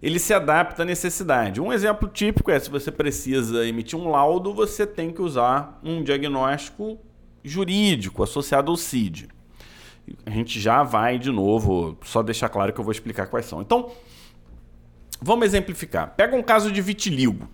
ele 0.00 0.18
se 0.18 0.32
adapta 0.32 0.82
à 0.82 0.84
necessidade. 0.84 1.60
Um 1.60 1.72
exemplo 1.72 2.08
típico 2.08 2.50
é 2.50 2.58
se 2.58 2.70
você 2.70 2.90
precisa 2.90 3.66
emitir 3.66 3.98
um 3.98 4.08
laudo, 4.08 4.54
você 4.54 4.86
tem 4.86 5.10
que 5.10 5.20
usar 5.20 5.78
um 5.82 6.02
diagnóstico 6.02 6.98
jurídico 7.42 8.22
associado 8.22 8.70
ao 8.70 8.76
CID. 8.76 9.28
A 10.24 10.30
gente 10.30 10.60
já 10.60 10.82
vai 10.82 11.18
de 11.18 11.30
novo, 11.30 11.98
só 12.04 12.22
deixar 12.22 12.48
claro 12.48 12.72
que 12.72 12.80
eu 12.80 12.84
vou 12.84 12.92
explicar 12.92 13.26
quais 13.26 13.46
são. 13.46 13.60
Então, 13.60 13.90
vamos 15.20 15.46
exemplificar. 15.46 16.14
Pega 16.16 16.36
um 16.36 16.42
caso 16.42 16.70
de 16.70 16.80
vitiligo. 16.80 17.48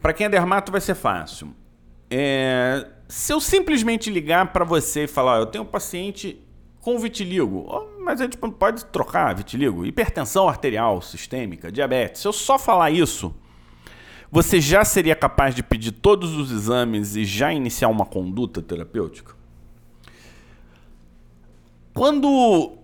Para 0.00 0.12
quem 0.12 0.26
é 0.26 0.28
dermato 0.28 0.72
vai 0.72 0.80
ser 0.80 0.94
fácil. 0.94 1.54
É, 2.10 2.86
se 3.08 3.32
eu 3.32 3.40
simplesmente 3.40 4.10
ligar 4.10 4.52
para 4.52 4.64
você 4.64 5.04
e 5.04 5.06
falar, 5.06 5.38
eu 5.38 5.46
tenho 5.46 5.64
um 5.64 5.66
paciente 5.66 6.42
com 6.80 6.98
vitiligo. 6.98 7.66
Mas 8.00 8.20
a 8.20 8.24
gente 8.24 8.36
pode 8.36 8.84
trocar 8.86 9.34
vitiligo. 9.34 9.86
Hipertensão 9.86 10.48
arterial 10.48 11.00
sistêmica, 11.00 11.70
diabetes. 11.70 12.20
Se 12.20 12.28
eu 12.28 12.32
só 12.32 12.58
falar 12.58 12.90
isso, 12.90 13.34
você 14.30 14.60
já 14.60 14.84
seria 14.84 15.14
capaz 15.14 15.54
de 15.54 15.62
pedir 15.62 15.92
todos 15.92 16.36
os 16.36 16.50
exames 16.50 17.14
e 17.16 17.24
já 17.24 17.52
iniciar 17.52 17.88
uma 17.88 18.06
conduta 18.06 18.60
terapêutica? 18.60 19.41
Quando 21.94 22.78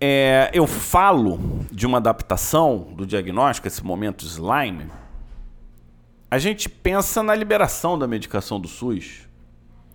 é, 0.00 0.48
eu 0.54 0.64
falo 0.64 1.40
de 1.72 1.86
uma 1.86 1.98
adaptação 1.98 2.86
do 2.94 3.04
diagnóstico, 3.04 3.66
esse 3.66 3.84
momento 3.84 4.24
slime, 4.24 4.86
a 6.30 6.38
gente 6.38 6.68
pensa 6.68 7.20
na 7.20 7.34
liberação 7.34 7.98
da 7.98 8.06
medicação 8.06 8.60
do 8.60 8.68
SUS, 8.68 9.28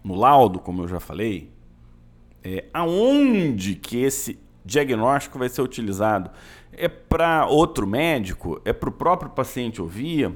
no 0.04 0.14
laudo, 0.14 0.60
como 0.60 0.84
eu 0.84 0.88
já 0.90 1.00
falei, 1.00 1.50
é, 2.44 2.66
aonde 2.74 3.76
que 3.76 3.98
esse 4.04 4.38
diagnóstico 4.66 5.40
vai 5.40 5.48
ser 5.48 5.62
utilizado? 5.62 6.30
É 6.74 6.90
para 6.90 7.48
outro 7.48 7.88
médico? 7.88 8.62
É 8.66 8.74
para 8.74 8.90
o 8.90 8.92
próprio 8.92 9.32
paciente 9.32 9.82
ouvir? 9.82 10.34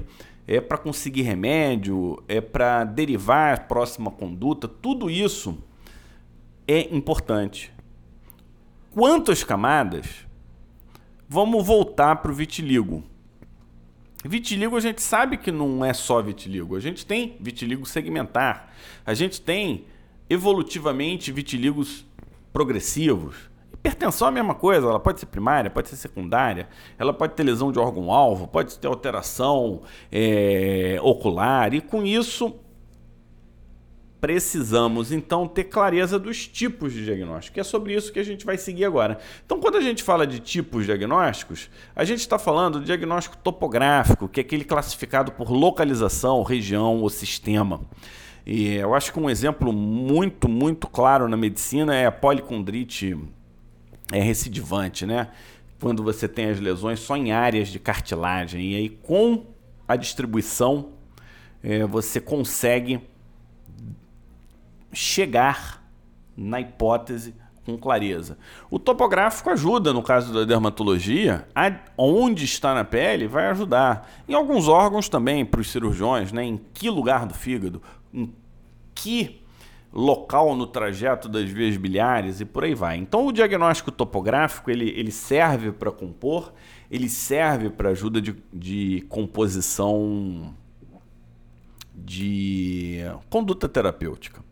É 0.48 0.62
para 0.62 0.78
conseguir 0.78 1.22
remédio? 1.22 2.22
É 2.26 2.40
para 2.40 2.84
derivar 2.84 3.54
a 3.54 3.60
próxima 3.60 4.10
conduta? 4.10 4.66
Tudo 4.66 5.10
isso 5.10 5.58
é 6.72 6.94
importante. 6.94 7.72
Quantas 8.92 9.42
camadas? 9.42 10.06
Vamos 11.28 11.66
voltar 11.66 12.16
para 12.16 12.30
o 12.30 12.34
vitiligo. 12.34 13.02
Vitiligo 14.24 14.76
a 14.76 14.80
gente 14.80 15.02
sabe 15.02 15.36
que 15.36 15.50
não 15.50 15.84
é 15.84 15.92
só 15.92 16.20
vitiligo. 16.22 16.76
A 16.76 16.80
gente 16.80 17.04
tem 17.04 17.36
vitiligo 17.40 17.84
segmentar. 17.86 18.72
A 19.04 19.14
gente 19.14 19.40
tem 19.40 19.86
evolutivamente 20.28 21.32
vitíligos 21.32 22.06
progressivos. 22.52 23.50
Hipertensão 23.72 24.28
é 24.28 24.30
a 24.30 24.34
mesma 24.34 24.54
coisa, 24.54 24.86
ela 24.86 25.00
pode 25.00 25.20
ser 25.20 25.26
primária, 25.26 25.70
pode 25.70 25.88
ser 25.88 25.96
secundária, 25.96 26.68
ela 26.98 27.14
pode 27.14 27.32
ter 27.34 27.42
lesão 27.42 27.72
de 27.72 27.78
órgão-alvo, 27.78 28.46
pode 28.46 28.78
ter 28.78 28.86
alteração 28.86 29.80
é, 30.12 30.98
ocular, 31.02 31.72
e 31.72 31.80
com 31.80 32.04
isso 32.04 32.54
precisamos 34.20 35.10
então 35.10 35.48
ter 35.48 35.64
clareza 35.64 36.18
dos 36.18 36.46
tipos 36.46 36.92
de 36.92 37.04
diagnóstico, 37.04 37.54
que 37.54 37.60
é 37.60 37.64
sobre 37.64 37.94
isso 37.94 38.12
que 38.12 38.18
a 38.18 38.24
gente 38.24 38.44
vai 38.44 38.58
seguir 38.58 38.84
agora. 38.84 39.18
Então, 39.44 39.58
quando 39.58 39.78
a 39.78 39.80
gente 39.80 40.02
fala 40.02 40.26
de 40.26 40.38
tipos 40.38 40.84
diagnósticos, 40.84 41.70
a 41.96 42.04
gente 42.04 42.20
está 42.20 42.38
falando 42.38 42.80
de 42.80 42.86
diagnóstico 42.86 43.36
topográfico, 43.38 44.28
que 44.28 44.40
é 44.40 44.42
aquele 44.42 44.64
classificado 44.64 45.32
por 45.32 45.50
localização, 45.50 46.42
região 46.42 46.98
ou 47.00 47.08
sistema. 47.08 47.80
E 48.44 48.74
eu 48.74 48.94
acho 48.94 49.12
que 49.12 49.18
um 49.18 49.30
exemplo 49.30 49.72
muito, 49.72 50.48
muito 50.48 50.86
claro 50.86 51.28
na 51.28 51.36
medicina 51.36 51.94
é 51.94 52.06
a 52.06 52.12
policondrite 52.12 53.18
é 54.12 54.20
recidivante, 54.20 55.06
né? 55.06 55.28
Quando 55.80 56.02
você 56.02 56.28
tem 56.28 56.50
as 56.50 56.60
lesões 56.60 57.00
só 57.00 57.16
em 57.16 57.32
áreas 57.32 57.68
de 57.68 57.78
cartilagem. 57.78 58.72
E 58.72 58.76
aí, 58.76 58.88
com 58.88 59.46
a 59.86 59.96
distribuição, 59.96 60.90
é, 61.62 61.86
você 61.86 62.20
consegue 62.20 63.00
chegar 64.92 65.82
na 66.36 66.60
hipótese 66.60 67.34
com 67.64 67.76
clareza. 67.76 68.38
O 68.70 68.78
topográfico 68.78 69.50
ajuda, 69.50 69.92
no 69.92 70.02
caso 70.02 70.32
da 70.32 70.44
dermatologia, 70.44 71.46
a, 71.54 71.72
onde 71.96 72.44
está 72.44 72.74
na 72.74 72.84
pele 72.84 73.26
vai 73.26 73.46
ajudar. 73.48 74.10
Em 74.28 74.34
alguns 74.34 74.68
órgãos 74.68 75.08
também, 75.08 75.44
para 75.44 75.60
os 75.60 75.70
cirurgiões, 75.70 76.32
né? 76.32 76.44
em 76.44 76.60
que 76.72 76.88
lugar 76.88 77.26
do 77.26 77.34
fígado, 77.34 77.82
em 78.12 78.32
que 78.94 79.40
local 79.92 80.54
no 80.54 80.66
trajeto 80.66 81.28
das 81.28 81.50
vias 81.50 81.76
biliares 81.76 82.40
e 82.40 82.44
por 82.44 82.64
aí 82.64 82.74
vai. 82.74 82.96
Então 82.96 83.26
o 83.26 83.32
diagnóstico 83.32 83.90
topográfico 83.90 84.70
ele, 84.70 84.88
ele 84.90 85.10
serve 85.10 85.72
para 85.72 85.90
compor, 85.90 86.52
ele 86.90 87.08
serve 87.08 87.70
para 87.70 87.90
ajuda 87.90 88.20
de, 88.20 88.36
de 88.52 89.04
composição 89.08 90.54
de 92.10 92.98
conduta 93.28 93.68
terapêutica. 93.68 94.42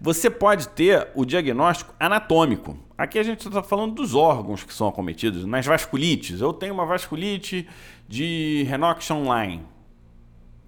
Você 0.00 0.30
pode 0.30 0.68
ter 0.68 1.08
o 1.14 1.26
diagnóstico 1.26 1.94
anatômico. 2.00 2.78
Aqui 2.96 3.18
a 3.18 3.22
gente 3.22 3.46
está 3.46 3.62
falando 3.62 3.94
dos 3.94 4.14
órgãos 4.14 4.64
que 4.64 4.72
são 4.72 4.88
acometidos. 4.88 5.44
Nas 5.44 5.66
vasculites, 5.66 6.40
eu 6.40 6.50
tenho 6.50 6.72
uma 6.72 6.86
vasculite 6.86 7.68
de 8.08 8.64
Renoxion 8.66 9.22
Line. 9.22 9.62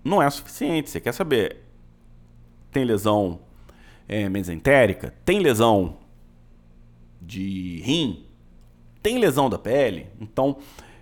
Não 0.05 0.23
é 0.23 0.29
suficiente. 0.29 0.91
Você 0.91 1.01
quer 1.01 1.13
saber 1.13 1.65
tem 2.71 2.85
lesão 2.85 3.41
é, 4.07 4.29
mesentérica, 4.29 5.15
tem 5.25 5.39
lesão 5.39 5.97
de 7.23 7.81
rim, 7.83 8.27
tem 9.03 9.19
lesão 9.19 9.49
da 9.49 9.59
pele. 9.59 10.09
Então, 10.21 10.59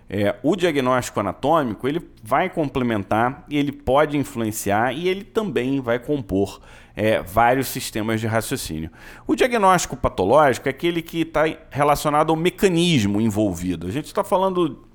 é, 0.09 0.35
o 0.43 0.55
diagnóstico 0.55 1.19
anatômico 1.19 1.87
ele 1.87 1.99
vai 2.23 2.47
complementar 2.49 3.43
ele 3.49 3.71
pode 3.71 4.17
influenciar 4.17 4.93
e 4.93 5.07
ele 5.07 5.23
também 5.23 5.81
vai 5.81 5.97
compor 5.97 6.61
é, 6.95 7.21
vários 7.21 7.67
sistemas 7.67 8.21
de 8.21 8.27
raciocínio. 8.27 8.89
O 9.27 9.35
diagnóstico 9.35 9.97
patológico 9.97 10.69
é 10.69 10.71
aquele 10.71 11.01
que 11.01 11.21
está 11.21 11.43
relacionado 11.69 12.29
ao 12.29 12.35
mecanismo 12.35 13.19
envolvido. 13.19 13.87
A 13.87 13.91
gente 13.91 14.05
está 14.05 14.23
falando 14.23 14.85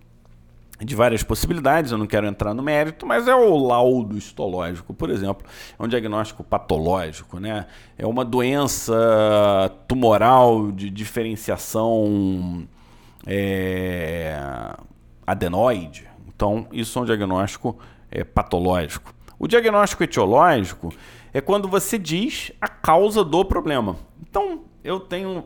de 0.82 0.94
várias 0.94 1.22
possibilidades, 1.22 1.92
eu 1.92 1.98
não 1.98 2.06
quero 2.06 2.26
entrar 2.26 2.54
no 2.54 2.62
mérito, 2.62 3.06
mas 3.06 3.28
é 3.28 3.34
o 3.34 3.54
laudo 3.58 4.16
histológico, 4.16 4.94
por 4.94 5.10
exemplo, 5.10 5.46
é 5.78 5.82
um 5.82 5.86
diagnóstico 5.86 6.42
patológico, 6.42 7.38
né? 7.38 7.66
É 7.98 8.06
uma 8.06 8.24
doença 8.24 8.94
tumoral 9.86 10.72
de 10.72 10.88
diferenciação 10.88 12.66
é, 13.26 14.34
adenoide. 15.30 16.08
Então, 16.26 16.66
isso 16.72 16.98
é 16.98 17.02
um 17.02 17.04
diagnóstico 17.04 17.78
é, 18.10 18.24
patológico. 18.24 19.14
O 19.38 19.46
diagnóstico 19.46 20.02
etiológico 20.02 20.92
é 21.32 21.40
quando 21.40 21.68
você 21.68 21.98
diz 21.98 22.52
a 22.60 22.68
causa 22.68 23.24
do 23.24 23.44
problema. 23.44 23.96
Então, 24.22 24.62
eu 24.82 24.98
tenho 24.98 25.44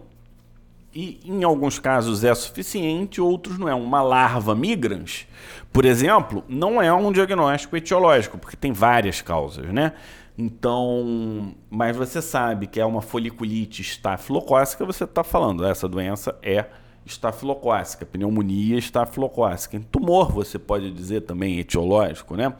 e 0.95 1.21
em 1.25 1.43
alguns 1.43 1.81
casos 1.81 2.23
é 2.23 2.33
suficiente, 2.35 3.21
outros 3.21 3.59
não 3.59 3.69
é. 3.69 3.75
Uma 3.75 4.01
larva 4.01 4.55
migrans, 4.55 5.27
por 5.73 5.85
exemplo, 5.85 6.45
não 6.49 6.81
é 6.81 6.93
um 6.93 7.11
diagnóstico 7.11 7.77
etiológico, 7.77 8.39
porque 8.39 8.57
tem 8.57 8.73
várias 8.73 9.21
causas, 9.21 9.67
né? 9.73 9.93
Então, 10.39 11.53
mas 11.69 11.97
você 11.97 12.23
sabe 12.23 12.69
que 12.69 12.81
é 12.81 12.87
uma 12.87 13.03
foliculite 13.03 13.83
estafilocócica, 13.83 14.85
você 14.85 15.05
está 15.05 15.25
falando, 15.25 15.65
essa 15.65 15.89
doença 15.89 16.37
é 16.43 16.67
estafilocócica, 17.05 18.07
pneumonia 18.07 18.79
estafilocócica. 18.79 19.81
Tumor, 19.91 20.33
você 20.33 20.59
pode 20.59 20.91
dizer 20.91 21.23
também 21.23 21.59
etiológico, 21.59 22.37
né? 22.37 22.55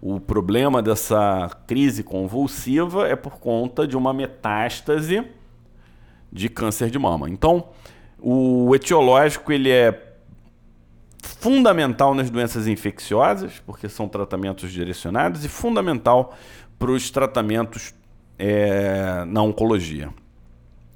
O 0.00 0.20
problema 0.20 0.80
dessa 0.80 1.50
crise 1.66 2.04
convulsiva 2.04 3.08
é 3.08 3.16
por 3.16 3.38
conta 3.38 3.86
de 3.86 3.96
uma 3.96 4.12
metástase 4.12 5.24
de 6.32 6.48
câncer 6.48 6.90
de 6.90 6.98
mama. 6.98 7.28
Então, 7.28 7.68
o 8.20 8.74
etiológico 8.74 9.52
ele 9.52 9.70
é 9.70 10.08
fundamental 11.22 12.14
nas 12.14 12.30
doenças 12.30 12.66
infecciosas, 12.66 13.60
porque 13.66 13.88
são 13.88 14.08
tratamentos 14.08 14.70
direcionados, 14.70 15.44
e 15.44 15.48
fundamental 15.48 16.36
para 16.78 16.90
os 16.90 17.10
tratamentos 17.10 17.92
é, 18.38 19.24
na 19.26 19.42
oncologia. 19.42 20.10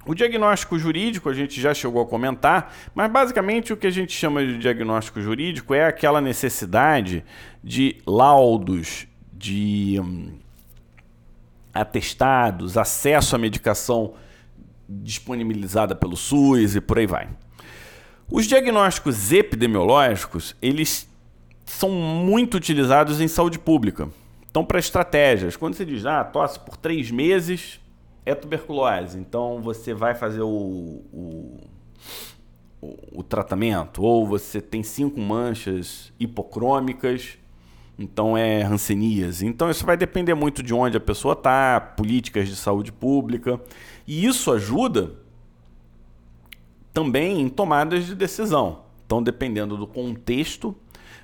O 0.04 0.14
diagnóstico 0.14 0.76
jurídico 0.78 1.28
a 1.28 1.32
gente 1.32 1.60
já 1.60 1.72
chegou 1.72 2.02
a 2.02 2.06
comentar, 2.06 2.74
mas 2.92 3.10
basicamente 3.10 3.72
o 3.72 3.76
que 3.76 3.86
a 3.86 3.90
gente 3.90 4.12
chama 4.12 4.44
de 4.44 4.58
diagnóstico 4.58 5.20
jurídico 5.20 5.72
é 5.74 5.86
aquela 5.86 6.20
necessidade 6.20 7.24
de 7.62 7.96
laudos, 8.04 9.06
de 9.32 10.00
hum, 10.02 10.32
atestados, 11.72 12.76
acesso 12.76 13.36
à 13.36 13.38
medicação 13.38 14.14
disponibilizada 14.88 15.94
pelo 15.94 16.16
SUS 16.16 16.74
e 16.74 16.80
por 16.80 16.98
aí 16.98 17.06
vai. 17.06 17.28
Os 18.28 18.46
diagnósticos 18.46 19.30
epidemiológicos, 19.30 20.56
eles 20.60 21.08
são 21.64 21.90
muito 21.90 22.56
utilizados 22.56 23.20
em 23.20 23.28
saúde 23.28 23.58
pública. 23.58 24.08
Então, 24.50 24.64
para 24.64 24.80
estratégias, 24.80 25.56
quando 25.56 25.74
você 25.74 25.84
diz, 25.84 26.04
ah, 26.06 26.24
tosse 26.24 26.58
por 26.58 26.76
três 26.76 27.10
meses 27.10 27.80
é 28.24 28.34
tuberculose, 28.34 29.18
então 29.18 29.60
você 29.60 29.92
vai 29.92 30.14
fazer 30.14 30.42
o, 30.42 31.02
o, 31.12 31.60
o, 33.12 33.22
tratamento, 33.22 34.02
ou 34.02 34.26
você 34.26 34.60
tem 34.60 34.82
cinco 34.82 35.20
manchas 35.20 36.12
hipocrômicas, 36.18 37.38
então 37.98 38.36
é 38.36 38.62
rancenias. 38.62 39.42
Então 39.42 39.70
isso 39.70 39.84
vai 39.84 39.96
depender 39.96 40.34
muito 40.34 40.62
de 40.62 40.72
onde 40.72 40.96
a 40.96 41.00
pessoa 41.00 41.34
está, 41.34 41.80
políticas 41.80 42.48
de 42.48 42.56
saúde 42.56 42.92
pública. 42.92 43.60
E 44.06 44.24
isso 44.24 44.50
ajuda 44.52 45.12
também 46.92 47.40
em 47.40 47.48
tomadas 47.48 48.06
de 48.06 48.14
decisão. 48.14 48.82
Então, 49.04 49.22
dependendo 49.22 49.76
do 49.76 49.86
contexto, 49.86 50.74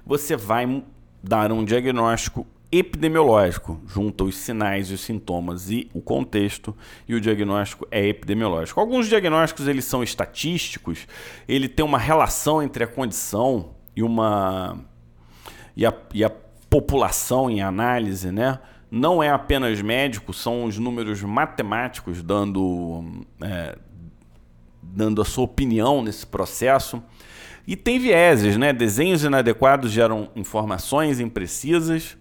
você 0.04 0.36
vai 0.36 0.84
dar 1.22 1.50
um 1.52 1.64
diagnóstico 1.64 2.46
epidemiológico, 2.70 3.80
junto 3.86 4.24
os 4.24 4.36
sinais 4.36 4.90
e 4.90 4.94
os 4.94 5.00
sintomas 5.00 5.70
e 5.70 5.88
o 5.94 6.02
contexto, 6.02 6.76
e 7.08 7.14
o 7.14 7.20
diagnóstico 7.20 7.86
é 7.90 8.06
epidemiológico. 8.06 8.78
Alguns 8.78 9.08
diagnósticos 9.08 9.66
eles 9.66 9.84
são 9.84 10.02
estatísticos, 10.02 11.06
ele 11.48 11.68
tem 11.68 11.84
uma 11.84 11.98
relação 11.98 12.62
entre 12.62 12.84
a 12.84 12.86
condição 12.86 13.70
e 13.96 14.02
uma 14.02 14.78
e 15.76 15.86
a, 15.86 15.94
e 16.12 16.24
a 16.24 16.30
população 16.68 17.48
em 17.48 17.62
análise, 17.62 18.30
né? 18.30 18.58
Não 18.90 19.22
é 19.22 19.30
apenas 19.30 19.80
médico, 19.80 20.32
são 20.32 20.64
os 20.64 20.78
números 20.78 21.22
matemáticos 21.22 22.22
dando, 22.22 23.24
é, 23.40 23.78
dando 24.82 25.22
a 25.22 25.24
sua 25.24 25.44
opinião 25.44 26.02
nesse 26.02 26.26
processo. 26.26 27.02
E 27.66 27.76
tem 27.76 27.98
vieses, 27.98 28.56
né? 28.56 28.72
Desenhos 28.72 29.22
inadequados 29.24 29.92
geram 29.92 30.30
informações 30.34 31.20
imprecisas, 31.20 32.16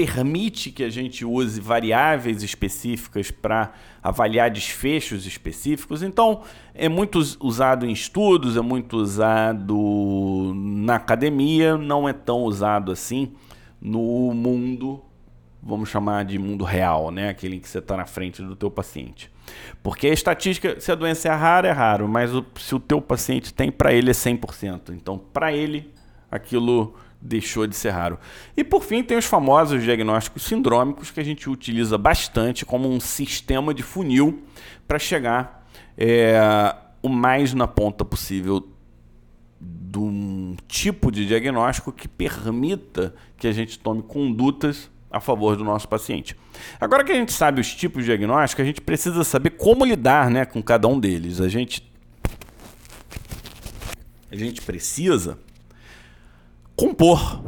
permite 0.00 0.70
que 0.70 0.82
a 0.82 0.88
gente 0.88 1.26
use 1.26 1.60
variáveis 1.60 2.42
específicas 2.42 3.30
para 3.30 3.72
avaliar 4.02 4.50
desfechos 4.50 5.26
específicos. 5.26 6.02
Então, 6.02 6.40
é 6.74 6.88
muito 6.88 7.18
usado 7.38 7.84
em 7.84 7.92
estudos, 7.92 8.56
é 8.56 8.62
muito 8.62 8.96
usado 8.96 10.54
na 10.56 10.94
academia, 10.94 11.76
não 11.76 12.08
é 12.08 12.14
tão 12.14 12.44
usado 12.44 12.90
assim 12.90 13.32
no 13.78 14.32
mundo, 14.32 15.02
vamos 15.62 15.90
chamar 15.90 16.24
de 16.24 16.38
mundo 16.38 16.64
real, 16.64 17.10
né? 17.10 17.28
Aquele 17.28 17.56
em 17.56 17.60
que 17.60 17.68
você 17.68 17.78
está 17.78 17.94
na 17.94 18.06
frente 18.06 18.40
do 18.40 18.56
teu 18.56 18.70
paciente. 18.70 19.30
Porque 19.82 20.06
a 20.06 20.14
estatística, 20.14 20.80
se 20.80 20.90
a 20.90 20.94
doença 20.94 21.28
é 21.28 21.32
rara, 21.32 21.68
é 21.68 21.72
raro, 21.72 22.08
mas 22.08 22.34
o, 22.34 22.42
se 22.58 22.74
o 22.74 22.80
teu 22.80 23.02
paciente 23.02 23.52
tem, 23.52 23.70
para 23.70 23.92
ele 23.92 24.08
é 24.08 24.14
100%. 24.14 24.94
Então, 24.94 25.18
para 25.18 25.52
ele, 25.52 25.92
aquilo 26.30 26.94
deixou 27.20 27.66
de 27.66 27.76
ser 27.76 27.90
raro. 27.90 28.18
E 28.56 28.64
por 28.64 28.82
fim, 28.82 29.02
tem 29.02 29.18
os 29.18 29.26
famosos 29.26 29.82
diagnósticos 29.82 30.42
sindrômicos 30.44 31.10
que 31.10 31.20
a 31.20 31.24
gente 31.24 31.50
utiliza 31.50 31.98
bastante 31.98 32.64
como 32.64 32.88
um 32.88 32.98
sistema 32.98 33.74
de 33.74 33.82
funil 33.82 34.42
para 34.88 34.98
chegar 34.98 35.68
é, 35.98 36.74
o 37.02 37.08
mais 37.08 37.52
na 37.52 37.66
ponta 37.66 38.04
possível 38.04 38.66
de 39.60 39.98
um 39.98 40.56
tipo 40.66 41.10
de 41.10 41.26
diagnóstico 41.26 41.92
que 41.92 42.08
permita 42.08 43.14
que 43.36 43.46
a 43.46 43.52
gente 43.52 43.78
tome 43.78 44.02
condutas 44.02 44.90
a 45.10 45.20
favor 45.20 45.56
do 45.56 45.64
nosso 45.64 45.88
paciente. 45.88 46.36
Agora 46.80 47.04
que 47.04 47.10
a 47.10 47.14
gente 47.14 47.32
sabe 47.32 47.60
os 47.60 47.74
tipos 47.74 48.04
de 48.04 48.06
diagnóstico, 48.06 48.62
a 48.62 48.64
gente 48.64 48.80
precisa 48.80 49.24
saber 49.24 49.50
como 49.50 49.84
lidar 49.84 50.30
né, 50.30 50.44
com 50.44 50.62
cada 50.62 50.86
um 50.86 50.98
deles. 50.98 51.40
A 51.40 51.48
gente, 51.48 51.90
a 54.30 54.36
gente 54.36 54.62
precisa 54.62 55.36
compor. 56.80 57.42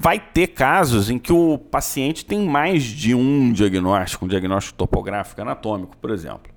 Vai 0.00 0.18
ter 0.18 0.48
casos 0.48 1.10
em 1.10 1.18
que 1.18 1.32
o 1.32 1.58
paciente 1.58 2.24
tem 2.24 2.40
mais 2.48 2.82
de 2.82 3.14
um 3.14 3.52
diagnóstico, 3.52 4.24
um 4.24 4.28
diagnóstico 4.28 4.78
topográfico 4.78 5.42
anatômico, 5.42 5.96
por 5.98 6.10
exemplo. 6.10 6.50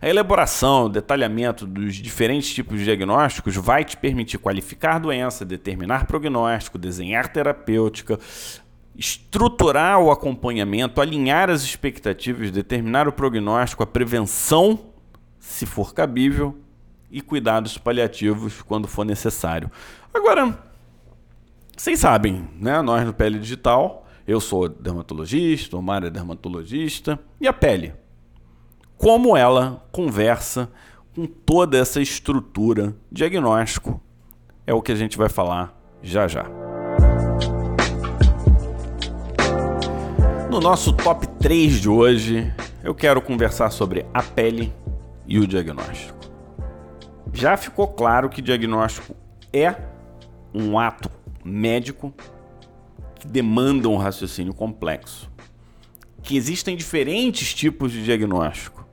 A 0.00 0.08
elaboração, 0.08 0.84
o 0.84 0.88
detalhamento 0.90 1.66
dos 1.66 1.94
diferentes 1.94 2.52
tipos 2.52 2.78
de 2.78 2.84
diagnósticos 2.84 3.56
vai 3.56 3.84
te 3.84 3.96
permitir 3.96 4.36
qualificar 4.36 4.96
a 4.96 4.98
doença, 4.98 5.44
determinar 5.44 6.06
prognóstico, 6.06 6.76
desenhar 6.76 7.32
terapêutica, 7.32 8.18
estruturar 8.94 9.98
o 10.00 10.10
acompanhamento, 10.10 11.00
alinhar 11.00 11.48
as 11.48 11.62
expectativas, 11.62 12.50
determinar 12.50 13.08
o 13.08 13.12
prognóstico, 13.12 13.82
a 13.82 13.86
prevenção, 13.86 14.78
se 15.38 15.64
for 15.64 15.94
cabível, 15.94 16.58
e 17.10 17.20
cuidados 17.20 17.76
paliativos 17.76 18.62
quando 18.62 18.88
for 18.88 19.04
necessário. 19.04 19.70
Agora, 20.12 20.58
vocês 21.82 21.98
sabem, 21.98 22.48
né? 22.60 22.80
Nós 22.80 23.04
no 23.04 23.12
Pele 23.12 23.40
Digital, 23.40 24.06
eu 24.24 24.38
sou 24.38 24.68
dermatologista, 24.68 25.76
o 25.76 25.82
Mário 25.82 26.06
é 26.06 26.10
dermatologista, 26.10 27.18
e 27.40 27.48
a 27.48 27.52
pele? 27.52 27.92
Como 28.96 29.36
ela 29.36 29.84
conversa 29.90 30.70
com 31.12 31.26
toda 31.26 31.76
essa 31.76 32.00
estrutura 32.00 32.94
diagnóstico 33.10 34.00
é 34.64 34.72
o 34.72 34.80
que 34.80 34.92
a 34.92 34.94
gente 34.94 35.18
vai 35.18 35.28
falar 35.28 35.76
já 36.00 36.28
já. 36.28 36.44
No 40.48 40.60
nosso 40.60 40.92
top 40.92 41.26
3 41.40 41.80
de 41.80 41.88
hoje, 41.88 42.54
eu 42.84 42.94
quero 42.94 43.20
conversar 43.20 43.70
sobre 43.70 44.06
a 44.14 44.22
pele 44.22 44.72
e 45.26 45.36
o 45.40 45.48
diagnóstico. 45.48 46.30
Já 47.32 47.56
ficou 47.56 47.88
claro 47.88 48.28
que 48.28 48.40
diagnóstico 48.40 49.16
é 49.52 49.74
um 50.54 50.78
ato 50.78 51.10
médico 51.44 52.14
que 53.18 53.26
demanda 53.26 53.88
um 53.88 53.96
raciocínio 53.96 54.52
complexo, 54.52 55.30
que 56.22 56.36
existem 56.36 56.76
diferentes 56.76 57.54
tipos 57.54 57.92
de 57.92 58.04
diagnóstico, 58.04 58.86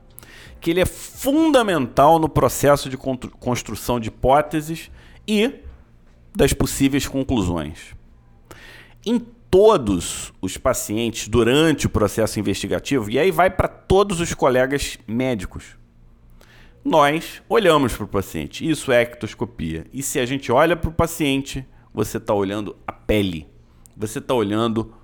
que 0.60 0.70
ele 0.70 0.80
é 0.80 0.86
fundamental 0.86 2.18
no 2.18 2.28
processo 2.28 2.88
de 2.88 2.96
construção 2.96 3.98
de 3.98 4.08
hipóteses 4.08 4.90
e 5.26 5.54
das 6.34 6.52
possíveis 6.52 7.08
conclusões. 7.08 7.94
Em 9.04 9.18
todos 9.50 10.32
os 10.40 10.56
pacientes 10.56 11.26
durante 11.26 11.86
o 11.86 11.90
processo 11.90 12.38
investigativo, 12.38 13.10
e 13.10 13.18
aí 13.18 13.30
vai 13.30 13.50
para 13.50 13.66
todos 13.66 14.20
os 14.20 14.32
colegas 14.32 14.96
médicos. 15.08 15.76
Nós 16.84 17.42
olhamos 17.48 17.94
para 17.94 18.04
o 18.04 18.08
paciente, 18.08 18.68
isso 18.68 18.92
é 18.92 19.02
ectoscopia. 19.02 19.86
E 19.92 20.02
se 20.02 20.18
a 20.18 20.24
gente 20.24 20.52
olha 20.52 20.76
para 20.76 20.88
o 20.88 20.92
paciente, 20.92 21.66
você 21.92 22.18
está 22.18 22.34
olhando 22.34 22.76
a 22.86 22.92
pele, 22.92 23.48
você 23.96 24.18
está 24.18 24.34
olhando 24.34 24.94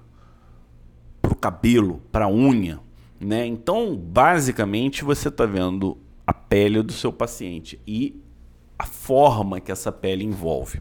para 1.21 1.33
o 1.33 1.37
cabelo, 1.37 2.03
para 2.13 2.27
a 2.27 2.31
unha. 2.31 2.81
Né? 3.21 3.47
Então, 3.47 3.97
basicamente, 3.97 5.05
você 5.05 5.29
está 5.29 5.47
vendo 5.47 5.99
a 6.27 6.33
pele 6.33 6.83
do 6.83 6.93
seu 6.93 7.13
paciente 7.13 7.81
e 7.87 8.21
a 8.79 8.85
forma 8.85 9.61
que 9.61 9.73
essa 9.73 9.91
pele 9.91 10.25
envolve. 10.25 10.81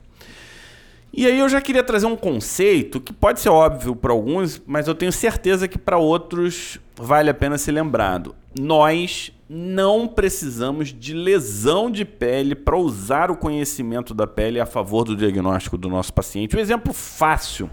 E 1.13 1.25
aí 1.25 1.39
eu 1.39 1.47
já 1.47 1.61
queria 1.61 1.83
trazer 1.83 2.07
um 2.07 2.17
conceito 2.17 2.99
que 2.99 3.13
pode 3.13 3.39
ser 3.39 3.49
óbvio 3.49 3.95
para 3.95 4.11
alguns, 4.11 4.61
mas 4.65 4.87
eu 4.87 4.93
tenho 4.93 5.13
certeza 5.13 5.67
que 5.67 5.77
para 5.77 5.97
outros 5.97 6.77
vale 6.95 7.29
a 7.29 7.33
pena 7.33 7.57
ser 7.57 7.71
lembrado. 7.71 8.35
Nós 8.59 9.31
não 9.47 10.07
precisamos 10.07 10.89
de 10.93 11.13
lesão 11.13 11.91
de 11.91 12.03
pele 12.03 12.55
para 12.55 12.77
usar 12.77 13.29
o 13.29 13.37
conhecimento 13.37 14.13
da 14.13 14.25
pele 14.25 14.59
a 14.59 14.65
favor 14.65 15.03
do 15.03 15.15
diagnóstico 15.15 15.77
do 15.77 15.89
nosso 15.89 16.13
paciente. 16.13 16.55
Um 16.55 16.59
exemplo 16.59 16.93
fácil, 16.93 17.69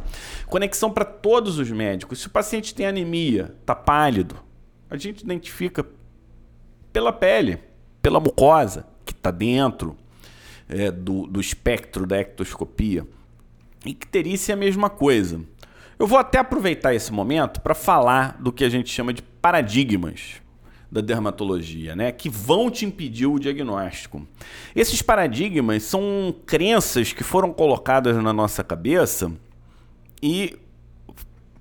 conexão 0.49 0.91
para 0.91 1.05
todos 1.05 1.59
os 1.59 1.71
médicos. 1.71 2.21
Se 2.21 2.27
o 2.27 2.31
paciente 2.31 2.75
tem 2.75 2.87
anemia, 2.87 3.55
está 3.61 3.75
pálido, 3.75 4.37
a 4.91 4.97
gente 4.97 5.23
identifica 5.23 5.87
pela 6.93 7.13
pele, 7.13 7.59
pela 8.03 8.21
mucosa 8.21 8.87
que 9.05 9.13
está 9.13 9.31
dentro 9.31 9.97
é, 10.69 10.91
do, 10.91 11.27
do 11.27 11.41
espectro 11.41 12.07
da 12.07 12.19
ectoscopia. 12.19 13.07
Icterícia 13.85 14.53
é 14.53 14.55
a 14.55 14.57
mesma 14.57 14.91
coisa. 14.91 15.41
Eu 16.03 16.07
vou 16.09 16.19
até 16.19 16.39
aproveitar 16.41 16.93
esse 16.93 17.13
momento 17.13 17.61
para 17.61 17.77
falar 17.77 18.37
do 18.41 18.51
que 18.51 18.65
a 18.65 18.69
gente 18.69 18.91
chama 18.91 19.13
de 19.13 19.23
paradigmas 19.23 20.43
da 20.91 21.01
dermatologia, 21.01 21.95
né, 21.95 22.11
que 22.11 22.29
vão 22.29 22.69
te 22.69 22.85
impedir 22.85 23.27
o 23.27 23.39
diagnóstico. 23.39 24.27
Esses 24.75 25.01
paradigmas 25.01 25.85
são 25.85 26.35
crenças 26.45 27.13
que 27.13 27.23
foram 27.23 27.53
colocadas 27.53 28.17
na 28.17 28.33
nossa 28.33 28.65
cabeça 28.65 29.31
e 30.21 30.59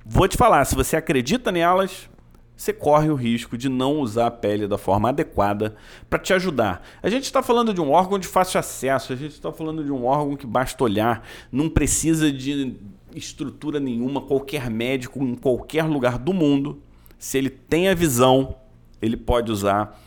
vou 0.03 0.27
te 0.27 0.37
falar, 0.37 0.65
se 0.65 0.73
você 0.73 0.95
acredita 0.95 1.51
nelas, 1.51 2.09
você 2.57 2.73
corre 2.73 3.11
o 3.11 3.15
risco 3.15 3.55
de 3.55 3.69
não 3.69 3.99
usar 3.99 4.25
a 4.25 4.31
pele 4.31 4.67
da 4.67 4.77
forma 4.77 5.09
adequada 5.09 5.75
para 6.09 6.17
te 6.17 6.33
ajudar. 6.33 6.83
A 7.03 7.11
gente 7.11 7.25
está 7.25 7.43
falando 7.43 7.75
de 7.75 7.79
um 7.79 7.91
órgão 7.91 8.17
de 8.17 8.27
fácil 8.27 8.59
acesso, 8.59 9.13
a 9.13 9.15
gente 9.15 9.33
está 9.33 9.51
falando 9.51 9.83
de 9.83 9.91
um 9.91 10.03
órgão 10.03 10.35
que 10.35 10.47
basta 10.47 10.83
olhar, 10.83 11.27
não 11.51 11.69
precisa 11.69 12.31
de 12.31 12.75
estrutura 13.15 13.79
nenhuma, 13.79 14.21
qualquer 14.21 14.69
médico 14.69 15.23
em 15.23 15.35
qualquer 15.35 15.83
lugar 15.83 16.17
do 16.17 16.33
mundo, 16.33 16.81
se 17.17 17.37
ele 17.37 17.49
tem 17.49 17.87
a 17.87 17.93
visão, 17.93 18.55
ele 19.01 19.17
pode 19.17 19.51
usar 19.51 19.99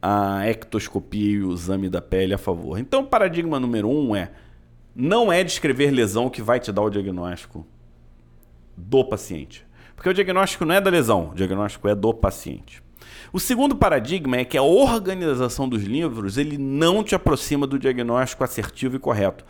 a 0.00 0.46
ectoscopia 0.48 1.32
e 1.32 1.42
o 1.42 1.52
exame 1.52 1.88
da 1.88 2.00
pele 2.00 2.34
a 2.34 2.38
favor. 2.38 2.78
Então, 2.78 3.02
o 3.02 3.06
paradigma 3.06 3.58
número 3.58 3.88
um 3.88 4.14
é: 4.14 4.30
não 4.94 5.32
é 5.32 5.42
descrever 5.42 5.90
lesão 5.90 6.30
que 6.30 6.42
vai 6.42 6.60
te 6.60 6.70
dar 6.72 6.82
o 6.82 6.90
diagnóstico 6.90 7.66
do 8.76 9.04
paciente. 9.04 9.66
Porque 9.94 10.08
o 10.08 10.14
diagnóstico 10.14 10.64
não 10.64 10.74
é 10.74 10.80
da 10.80 10.90
lesão, 10.90 11.30
o 11.30 11.34
diagnóstico 11.34 11.88
é 11.88 11.94
do 11.94 12.12
paciente. 12.12 12.82
O 13.32 13.40
segundo 13.40 13.74
paradigma 13.74 14.36
é 14.36 14.44
que 14.44 14.56
a 14.56 14.62
organização 14.62 15.68
dos 15.68 15.82
livros 15.82 16.38
ele 16.38 16.58
não 16.58 17.02
te 17.02 17.14
aproxima 17.14 17.66
do 17.66 17.78
diagnóstico 17.78 18.44
assertivo 18.44 18.96
e 18.96 18.98
correto. 18.98 19.44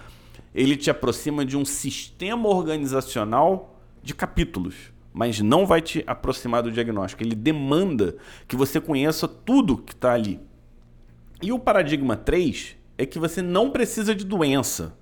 Ele 0.57 0.75
te 0.75 0.91
aproxima 0.91 1.45
de 1.45 1.55
um 1.55 1.67
sistema 1.67 2.49
organizacional 2.49 3.79
de 4.03 4.15
capítulos, 4.15 4.91
mas 5.13 5.39
não 5.39 5.67
vai 5.67 5.83
te 5.83 6.03
aproximar 6.07 6.63
do 6.63 6.73
diagnóstico. 6.73 7.23
Ele 7.23 7.35
demanda 7.35 8.17
que 8.49 8.57
você 8.57 8.81
conheça 8.81 9.29
tudo 9.29 9.77
que 9.77 9.93
está 9.93 10.15
ali. 10.15 10.41
E 11.43 11.53
o 11.53 11.59
paradigma 11.59 12.17
3 12.17 12.75
é 12.97 13.05
que 13.05 13.19
você 13.19 13.43
não 13.43 13.71
precisa 13.71 14.15
de 14.15 14.25
doença. 14.25 14.97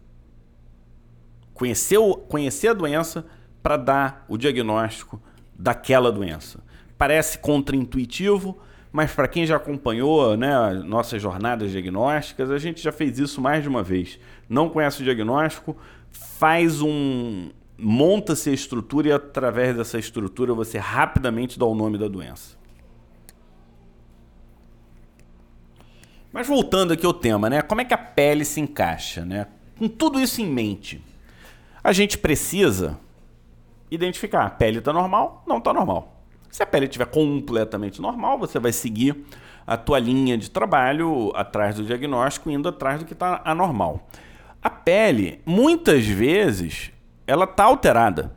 Conhecer, 1.53 2.01
conhecer 2.29 2.69
a 2.69 2.75
doença 2.75 3.25
para 3.63 3.77
dar 3.77 4.25
o 4.29 4.37
diagnóstico 4.37 5.23
daquela 5.57 6.11
doença. 6.11 6.65
Parece 6.99 7.39
contraintuitivo, 7.39 8.59
mas 8.91 9.13
para 9.13 9.29
quem 9.29 9.47
já 9.47 9.57
acompanhou 9.57 10.37
né, 10.37 10.73
nossas 10.85 11.23
jornadas 11.23 11.71
diagnósticas, 11.71 12.51
a 12.51 12.59
gente 12.59 12.83
já 12.83 12.91
fez 12.91 13.19
isso 13.19 13.41
mais 13.41 13.63
de 13.63 13.69
uma 13.69 13.83
vez. 13.83 14.19
Não 14.49 14.69
conhece 14.69 15.01
o 15.01 15.05
diagnóstico, 15.05 15.77
faz 16.11 16.81
um. 16.83 17.51
monta-se 17.79 18.51
a 18.51 18.53
estrutura 18.53 19.09
e 19.09 19.13
através 19.13 19.77
dessa 19.77 19.99
estrutura 19.99 20.55
você 20.55 20.79
rapidamente 20.79 21.59
dá 21.59 21.67
o 21.67 21.75
nome 21.75 21.99
da 21.99 22.09
doença. 22.09 22.57
Mas 26.33 26.49
voltando 26.49 26.93
aqui 26.93 27.07
ao 27.07 27.15
tema, 27.15 27.49
né? 27.49 27.63
Como 27.63 27.81
é 27.81 27.85
que 27.85 27.95
a 27.95 27.99
pele 27.99 28.45
se 28.45 28.61
encaixa, 28.61 29.25
né? 29.25 29.47
Com 29.79 29.89
tudo 29.89 30.21
isso 30.21 30.41
em 30.41 30.47
mente, 30.47 31.01
a 31.83 31.93
gente 31.93 32.19
precisa 32.19 32.99
identificar. 33.89 34.45
A 34.45 34.51
pele 34.51 34.79
está 34.79 34.93
normal? 34.93 35.45
Não 35.47 35.59
está 35.59 35.73
normal. 35.73 36.21
Se 36.51 36.63
a 36.63 36.67
pele 36.67 36.87
estiver 36.87 37.07
completamente 37.07 38.01
normal, 38.01 38.39
você 38.39 38.59
vai 38.59 38.73
seguir 38.73 39.25
a 39.67 39.77
tua 39.77 39.99
linha 39.99 40.37
de 40.37 40.51
trabalho 40.51 41.33
atrás 41.35 41.77
do 41.77 41.85
diagnóstico, 41.85 42.51
indo 42.51 42.69
atrás 42.69 43.01
do 43.01 43.07
que 43.07 43.13
está 43.13 43.41
anormal. 43.45 44.07
A 44.65 44.71
pele, 44.71 45.43
muitas 45.45 46.07
vezes, 46.07 46.91
ela 47.27 47.45
está 47.45 47.65
alterada. 47.65 48.35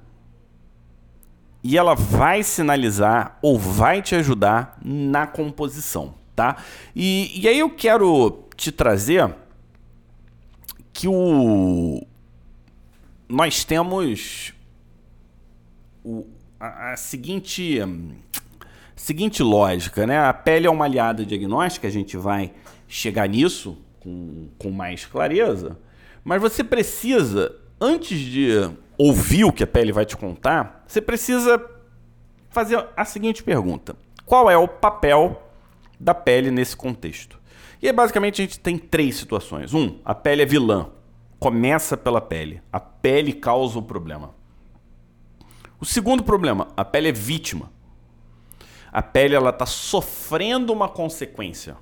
E 1.63 1.78
ela 1.78 1.96
vai 1.96 2.44
sinalizar 2.44 3.40
ou 3.42 3.58
vai 3.58 4.02
te 4.02 4.13
ajudar 4.13 4.78
na 4.84 5.26
composição, 5.26 6.13
tá? 6.36 6.58
E, 6.94 7.32
e 7.42 7.48
aí 7.48 7.58
eu 7.58 7.70
quero 7.70 8.44
te 8.58 8.74
trazer 8.74 9.34
que 10.92 11.08
o 11.08 12.06
nós 13.30 13.63
temos 13.63 14.54
o, 16.04 16.26
a, 16.60 16.92
a 16.92 16.98
seguinte, 16.98 17.80
seguinte 18.96 19.44
lógica, 19.44 20.06
né? 20.06 20.20
A 20.20 20.34
pele 20.34 20.68
é 20.68 20.70
uma 20.70 20.86
aliada 20.86 21.26
diagnóstica, 21.26 21.88
a 21.88 21.92
gente 21.92 22.18
vai 22.18 22.52
chegar 22.88 23.28
nisso 23.28 23.78
com, 24.00 24.50
com 24.58 24.72
mais 24.72 25.06
clareza, 25.06 25.78
mas 26.28 26.42
você 26.42 26.62
precisa, 26.62 27.56
antes 27.80 28.20
de 28.20 28.50
ouvir 28.98 29.46
o 29.46 29.52
que 29.54 29.63
a 29.63 29.68
pele 29.68 29.94
vai 29.94 30.06
te 30.06 30.18
contar, 30.18 30.84
você 30.86 31.00
precisa 31.00 31.66
fazer 32.50 32.86
a 32.98 33.06
seguinte 33.06 33.42
pergunta: 33.42 33.96
qual 34.26 34.52
é 34.52 34.58
o 34.58 34.68
papel 34.68 35.42
da 35.98 36.13
pele 36.13 36.52
nesse 36.52 36.76
contexto? 36.76 37.40
E 37.82 37.88
aí, 37.88 37.94
basicamente, 37.94 38.42
a 38.42 38.46
gente 38.46 38.60
tem 38.60 38.78
três 38.78 39.16
situações. 39.16 39.74
Um, 39.74 40.00
a 40.04 40.13
pele 40.13 40.42
é 40.42 40.46
vilã. 40.46 40.90
Começa 41.40 41.96
pela 41.96 42.20
pele. 42.20 42.62
A 42.74 42.80
pele 42.82 43.32
causa 43.32 43.80
o 43.80 43.82
problema. 43.82 44.36
O 45.80 45.86
segundo 45.86 46.24
problema, 46.26 46.68
a 46.76 46.84
pele 46.84 47.08
é 47.08 47.13
vítima. 47.13 47.72
A 48.92 49.02
pele 49.02 49.34
ela 49.34 49.52
está 49.52 49.66
sofrendo 49.66 50.74
uma 50.74 50.90
consequência. 50.90 51.78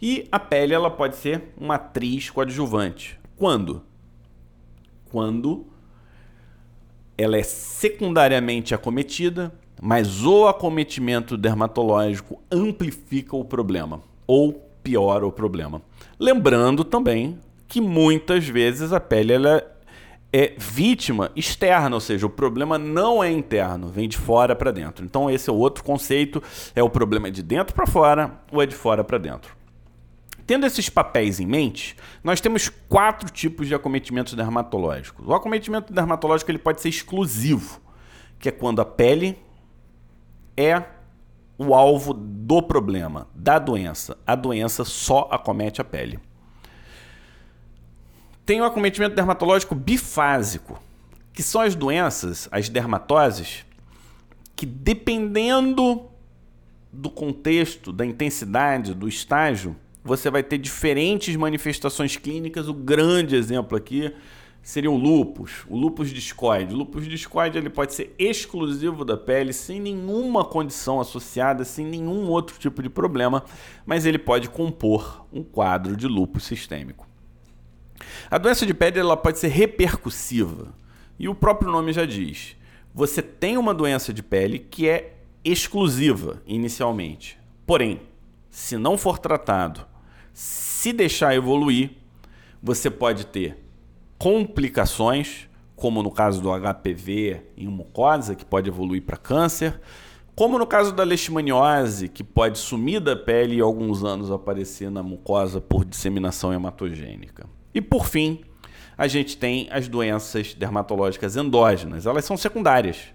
E 0.00 0.28
a 0.30 0.38
pele 0.38 0.74
ela 0.74 0.90
pode 0.90 1.16
ser 1.16 1.52
uma 1.56 1.74
atriz 1.74 2.30
coadjuvante. 2.30 3.18
Quando? 3.36 3.82
Quando 5.10 5.66
ela 7.16 7.36
é 7.36 7.42
secundariamente 7.42 8.74
acometida, 8.74 9.52
mas 9.82 10.24
o 10.24 10.46
acometimento 10.46 11.36
dermatológico 11.36 12.40
amplifica 12.50 13.36
o 13.36 13.44
problema 13.44 14.00
ou 14.26 14.52
piora 14.82 15.26
o 15.26 15.32
problema. 15.32 15.82
Lembrando 16.18 16.84
também 16.84 17.38
que 17.66 17.80
muitas 17.80 18.46
vezes 18.46 18.92
a 18.92 19.00
pele 19.00 19.32
ela 19.32 19.62
é 20.32 20.54
vítima 20.58 21.30
externa, 21.34 21.96
ou 21.96 22.00
seja, 22.00 22.26
o 22.26 22.30
problema 22.30 22.78
não 22.78 23.24
é 23.24 23.30
interno, 23.30 23.88
vem 23.88 24.08
de 24.08 24.16
fora 24.16 24.54
para 24.54 24.70
dentro. 24.70 25.04
Então 25.04 25.30
esse 25.30 25.48
é 25.48 25.52
outro 25.52 25.82
conceito, 25.82 26.42
é 26.74 26.82
o 26.82 26.90
problema 26.90 27.30
de 27.30 27.42
dentro 27.42 27.74
para 27.74 27.86
fora 27.86 28.40
ou 28.52 28.62
é 28.62 28.66
de 28.66 28.74
fora 28.74 29.02
para 29.02 29.18
dentro. 29.18 29.57
Tendo 30.48 30.66
esses 30.66 30.88
papéis 30.88 31.38
em 31.38 31.46
mente, 31.46 31.94
nós 32.24 32.40
temos 32.40 32.68
quatro 32.88 33.30
tipos 33.30 33.68
de 33.68 33.74
acometimentos 33.74 34.34
dermatológicos. 34.34 35.24
O 35.24 35.32
acometimento 35.32 35.92
dermatológico 35.92 36.50
ele 36.50 36.58
pode 36.58 36.80
ser 36.80 36.88
exclusivo, 36.88 37.80
que 38.40 38.48
é 38.48 38.52
quando 38.52 38.80
a 38.80 38.84
pele 38.84 39.38
é 40.56 40.82
o 41.56 41.72
alvo 41.72 42.12
do 42.12 42.60
problema, 42.60 43.28
da 43.32 43.60
doença. 43.60 44.18
A 44.26 44.34
doença 44.34 44.84
só 44.84 45.28
acomete 45.30 45.80
a 45.80 45.84
pele 45.84 46.18
tem 48.48 48.62
o 48.62 48.64
acometimento 48.64 49.14
dermatológico 49.14 49.74
bifásico, 49.74 50.82
que 51.34 51.42
são 51.42 51.60
as 51.60 51.74
doenças, 51.74 52.48
as 52.50 52.70
dermatoses, 52.70 53.66
que 54.56 54.64
dependendo 54.64 56.08
do 56.90 57.10
contexto, 57.10 57.92
da 57.92 58.06
intensidade, 58.06 58.94
do 58.94 59.06
estágio, 59.06 59.76
você 60.08 60.30
vai 60.30 60.42
ter 60.42 60.56
diferentes 60.56 61.36
manifestações 61.36 62.16
clínicas. 62.16 62.66
O 62.66 62.72
grande 62.72 63.36
exemplo 63.36 63.76
aqui 63.76 64.10
seria 64.62 64.90
o 64.90 64.96
lupus, 64.96 65.66
o 65.68 65.76
lupus 65.76 66.10
discoide. 66.10 66.74
O 66.74 66.78
lupus 66.78 67.06
discoide 67.06 67.58
ele 67.58 67.68
pode 67.68 67.92
ser 67.92 68.14
exclusivo 68.18 69.04
da 69.04 69.18
pele, 69.18 69.52
sem 69.52 69.78
nenhuma 69.78 70.46
condição 70.46 70.98
associada, 70.98 71.62
sem 71.62 71.84
nenhum 71.84 72.26
outro 72.26 72.58
tipo 72.58 72.82
de 72.82 72.88
problema, 72.88 73.44
mas 73.84 74.06
ele 74.06 74.18
pode 74.18 74.48
compor 74.48 75.26
um 75.30 75.42
quadro 75.42 75.94
de 75.94 76.08
lupus 76.08 76.44
sistêmico. 76.44 77.06
A 78.30 78.38
doença 78.38 78.64
de 78.64 78.72
pele 78.72 78.98
ela 78.98 79.16
pode 79.16 79.38
ser 79.38 79.48
repercussiva. 79.48 80.74
E 81.18 81.28
o 81.28 81.34
próprio 81.34 81.70
nome 81.70 81.92
já 81.92 82.06
diz. 82.06 82.56
Você 82.94 83.20
tem 83.20 83.58
uma 83.58 83.74
doença 83.74 84.12
de 84.12 84.22
pele 84.22 84.58
que 84.58 84.88
é 84.88 85.18
exclusiva 85.44 86.42
inicialmente. 86.46 87.38
Porém, 87.66 88.00
se 88.50 88.76
não 88.76 88.96
for 88.96 89.18
tratado, 89.18 89.87
se 90.38 90.92
deixar 90.92 91.34
evoluir, 91.34 91.90
você 92.62 92.88
pode 92.88 93.26
ter 93.26 93.58
complicações, 94.16 95.48
como 95.74 96.00
no 96.00 96.12
caso 96.12 96.40
do 96.40 96.48
HPV 96.48 97.42
em 97.56 97.66
mucosa, 97.66 98.36
que 98.36 98.44
pode 98.44 98.68
evoluir 98.68 99.02
para 99.02 99.16
câncer, 99.16 99.80
como 100.36 100.56
no 100.56 100.64
caso 100.64 100.92
da 100.92 101.02
leishmaniose, 101.02 102.08
que 102.08 102.22
pode 102.22 102.56
sumir 102.56 103.00
da 103.00 103.16
pele 103.16 103.56
e 103.56 103.60
alguns 103.60 104.04
anos 104.04 104.30
aparecer 104.30 104.92
na 104.92 105.02
mucosa 105.02 105.60
por 105.60 105.84
disseminação 105.84 106.52
hematogênica. 106.52 107.44
E 107.74 107.80
por 107.80 108.06
fim, 108.06 108.42
a 108.96 109.08
gente 109.08 109.36
tem 109.36 109.66
as 109.72 109.88
doenças 109.88 110.54
dermatológicas 110.54 111.34
endógenas. 111.34 112.06
Elas 112.06 112.24
são 112.24 112.36
secundárias. 112.36 113.08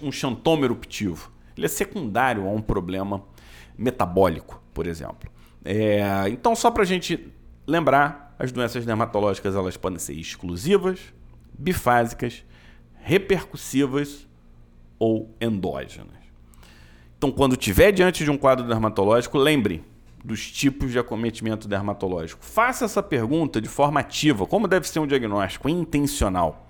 Um 0.00 0.12
xantoma 0.12 0.64
eruptivo. 0.64 1.32
Ele 1.56 1.66
é 1.66 1.68
secundário 1.68 2.46
a 2.46 2.52
um 2.52 2.62
problema 2.62 3.24
metabólico, 3.76 4.62
por 4.72 4.86
exemplo. 4.86 5.34
É, 5.68 6.28
então, 6.28 6.54
só 6.54 6.70
para 6.70 6.84
a 6.84 6.86
gente 6.86 7.32
lembrar, 7.66 8.36
as 8.38 8.52
doenças 8.52 8.86
dermatológicas 8.86 9.56
elas 9.56 9.76
podem 9.76 9.98
ser 9.98 10.14
exclusivas, 10.14 11.00
bifásicas, 11.58 12.44
repercussivas 13.02 14.28
ou 14.96 15.34
endógenas. 15.40 16.14
Então, 17.18 17.32
quando 17.32 17.56
tiver 17.56 17.90
diante 17.90 18.22
de 18.22 18.30
um 18.30 18.36
quadro 18.36 18.64
dermatológico, 18.68 19.36
lembre 19.38 19.82
dos 20.24 20.50
tipos 20.50 20.92
de 20.92 20.98
acometimento 21.00 21.66
dermatológico. 21.66 22.44
Faça 22.44 22.84
essa 22.84 23.02
pergunta 23.02 23.60
de 23.60 23.68
forma 23.68 23.98
ativa, 23.98 24.46
como 24.46 24.68
deve 24.68 24.88
ser 24.88 25.00
um 25.00 25.06
diagnóstico 25.06 25.68
intencional. 25.68 26.68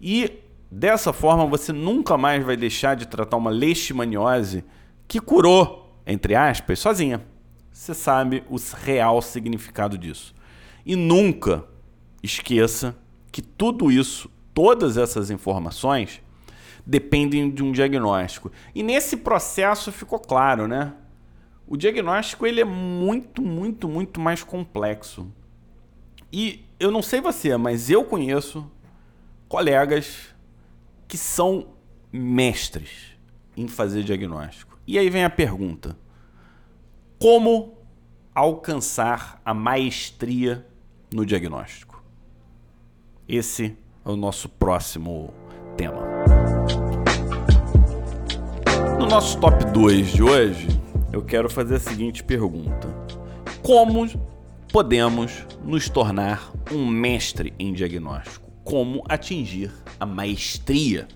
E 0.00 0.42
dessa 0.70 1.14
forma 1.14 1.46
você 1.46 1.72
nunca 1.72 2.18
mais 2.18 2.44
vai 2.44 2.56
deixar 2.56 2.94
de 2.94 3.06
tratar 3.06 3.38
uma 3.38 3.50
leishmaniose 3.50 4.64
que 5.06 5.18
curou, 5.18 5.98
entre 6.06 6.34
aspas, 6.34 6.78
sozinha. 6.78 7.22
Você 7.78 7.94
sabe 7.94 8.42
o 8.50 8.56
real 8.82 9.22
significado 9.22 9.96
disso. 9.96 10.34
E 10.84 10.96
nunca 10.96 11.64
esqueça 12.20 12.98
que 13.30 13.40
tudo 13.40 13.88
isso, 13.88 14.28
todas 14.52 14.96
essas 14.96 15.30
informações, 15.30 16.20
dependem 16.84 17.48
de 17.48 17.62
um 17.62 17.70
diagnóstico. 17.70 18.50
E 18.74 18.82
nesse 18.82 19.18
processo 19.18 19.92
ficou 19.92 20.18
claro, 20.18 20.66
né? 20.66 20.92
O 21.68 21.76
diagnóstico 21.76 22.48
ele 22.48 22.60
é 22.60 22.64
muito, 22.64 23.40
muito, 23.40 23.88
muito 23.88 24.20
mais 24.20 24.42
complexo. 24.42 25.32
E 26.32 26.66
eu 26.80 26.90
não 26.90 27.00
sei 27.00 27.20
você, 27.20 27.56
mas 27.56 27.88
eu 27.88 28.02
conheço 28.02 28.68
colegas 29.48 30.34
que 31.06 31.16
são 31.16 31.68
mestres 32.12 33.16
em 33.56 33.68
fazer 33.68 34.02
diagnóstico. 34.02 34.76
E 34.84 34.98
aí 34.98 35.08
vem 35.08 35.22
a 35.22 35.30
pergunta: 35.30 35.96
como 37.18 37.74
alcançar 38.32 39.40
a 39.44 39.52
maestria 39.52 40.64
no 41.12 41.26
diagnóstico? 41.26 42.02
Esse 43.28 43.76
é 44.04 44.08
o 44.08 44.16
nosso 44.16 44.48
próximo 44.48 45.34
tema. 45.76 46.00
No 48.98 49.06
nosso 49.06 49.38
top 49.40 49.64
2 49.72 50.12
de 50.12 50.22
hoje, 50.22 50.68
eu 51.12 51.22
quero 51.24 51.50
fazer 51.50 51.76
a 51.76 51.80
seguinte 51.80 52.22
pergunta: 52.22 52.88
Como 53.62 54.08
podemos 54.72 55.44
nos 55.64 55.88
tornar 55.88 56.52
um 56.70 56.86
mestre 56.86 57.52
em 57.58 57.72
diagnóstico? 57.72 58.48
Como 58.62 59.02
atingir 59.08 59.72
a 59.98 60.06
maestria 60.06 61.08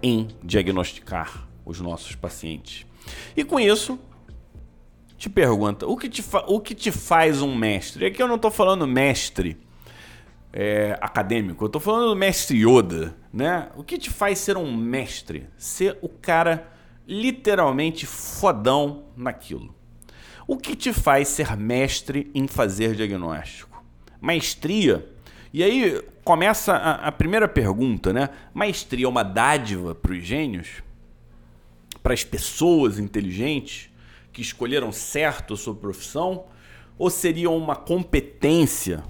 em 0.00 0.28
diagnosticar 0.44 1.48
os 1.64 1.80
nossos 1.80 2.14
pacientes? 2.14 2.86
E 3.36 3.42
com 3.42 3.58
isso, 3.58 3.98
te 5.18 5.28
pergunta: 5.28 5.86
o 5.86 5.96
que 5.96 6.08
te, 6.08 6.24
o 6.46 6.60
que 6.60 6.74
te 6.74 6.92
faz 6.92 7.42
um 7.42 7.54
mestre? 7.54 8.06
Aqui 8.06 8.22
eu 8.22 8.28
não 8.28 8.36
estou 8.36 8.50
falando 8.50 8.86
mestre 8.86 9.58
é, 10.52 10.96
acadêmico, 11.00 11.64
eu 11.64 11.66
estou 11.66 11.80
falando 11.80 12.08
do 12.10 12.16
mestre 12.16 12.56
Yoda. 12.56 13.14
Né? 13.32 13.68
O 13.76 13.82
que 13.82 13.98
te 13.98 14.08
faz 14.08 14.38
ser 14.38 14.56
um 14.56 14.74
mestre? 14.74 15.46
Ser 15.58 15.98
o 16.00 16.08
cara 16.08 16.72
literalmente 17.06 18.06
fodão 18.06 19.04
naquilo. 19.16 19.74
O 20.46 20.56
que 20.56 20.74
te 20.74 20.92
faz 20.92 21.28
ser 21.28 21.56
mestre 21.56 22.30
em 22.34 22.46
fazer 22.46 22.94
diagnóstico? 22.94 23.84
Maestria. 24.20 25.06
E 25.52 25.62
aí 25.62 26.02
começa 26.24 26.74
a, 26.74 27.08
a 27.08 27.12
primeira 27.12 27.48
pergunta, 27.48 28.12
né? 28.12 28.30
Maestria 28.54 29.04
é 29.04 29.08
uma 29.08 29.22
dádiva 29.22 29.94
para 29.94 30.12
os 30.12 30.24
gênios? 30.24 30.82
Para 32.02 32.14
as 32.14 32.24
pessoas 32.24 32.98
inteligentes? 32.98 33.90
Que 34.38 34.42
escolheram 34.42 34.92
certo 34.92 35.54
a 35.54 35.56
sua 35.56 35.74
profissão 35.74 36.44
ou 36.96 37.10
seria 37.10 37.50
uma 37.50 37.74
competência 37.74 39.02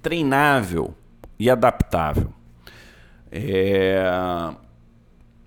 treinável 0.00 0.94
e 1.36 1.50
adaptável? 1.50 2.32
É... 3.32 4.00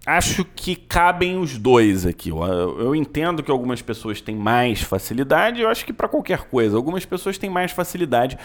Acho 0.06 0.44
que 0.44 0.76
cabem 0.76 1.38
os 1.38 1.58
dois 1.58 2.06
aqui. 2.06 2.32
Eu 2.32 2.94
entendo 2.94 3.42
que 3.42 3.50
algumas 3.50 3.82
pessoas 3.82 4.20
têm 4.20 4.36
mais 4.36 4.82
facilidade, 4.82 5.62
eu 5.62 5.70
acho 5.70 5.86
que 5.86 5.94
para 5.94 6.10
qualquer 6.10 6.50
coisa, 6.50 6.76
algumas 6.76 7.06
pessoas 7.06 7.38
têm 7.38 7.50
mais 7.50 7.72
facilidade. 7.72 8.38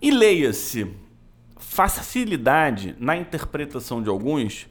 E 0.00 0.10
leia-se, 0.10 0.90
facilidade 1.56 2.96
na 2.98 3.16
interpretação 3.16 4.02
de 4.02 4.08
alguns 4.08 4.66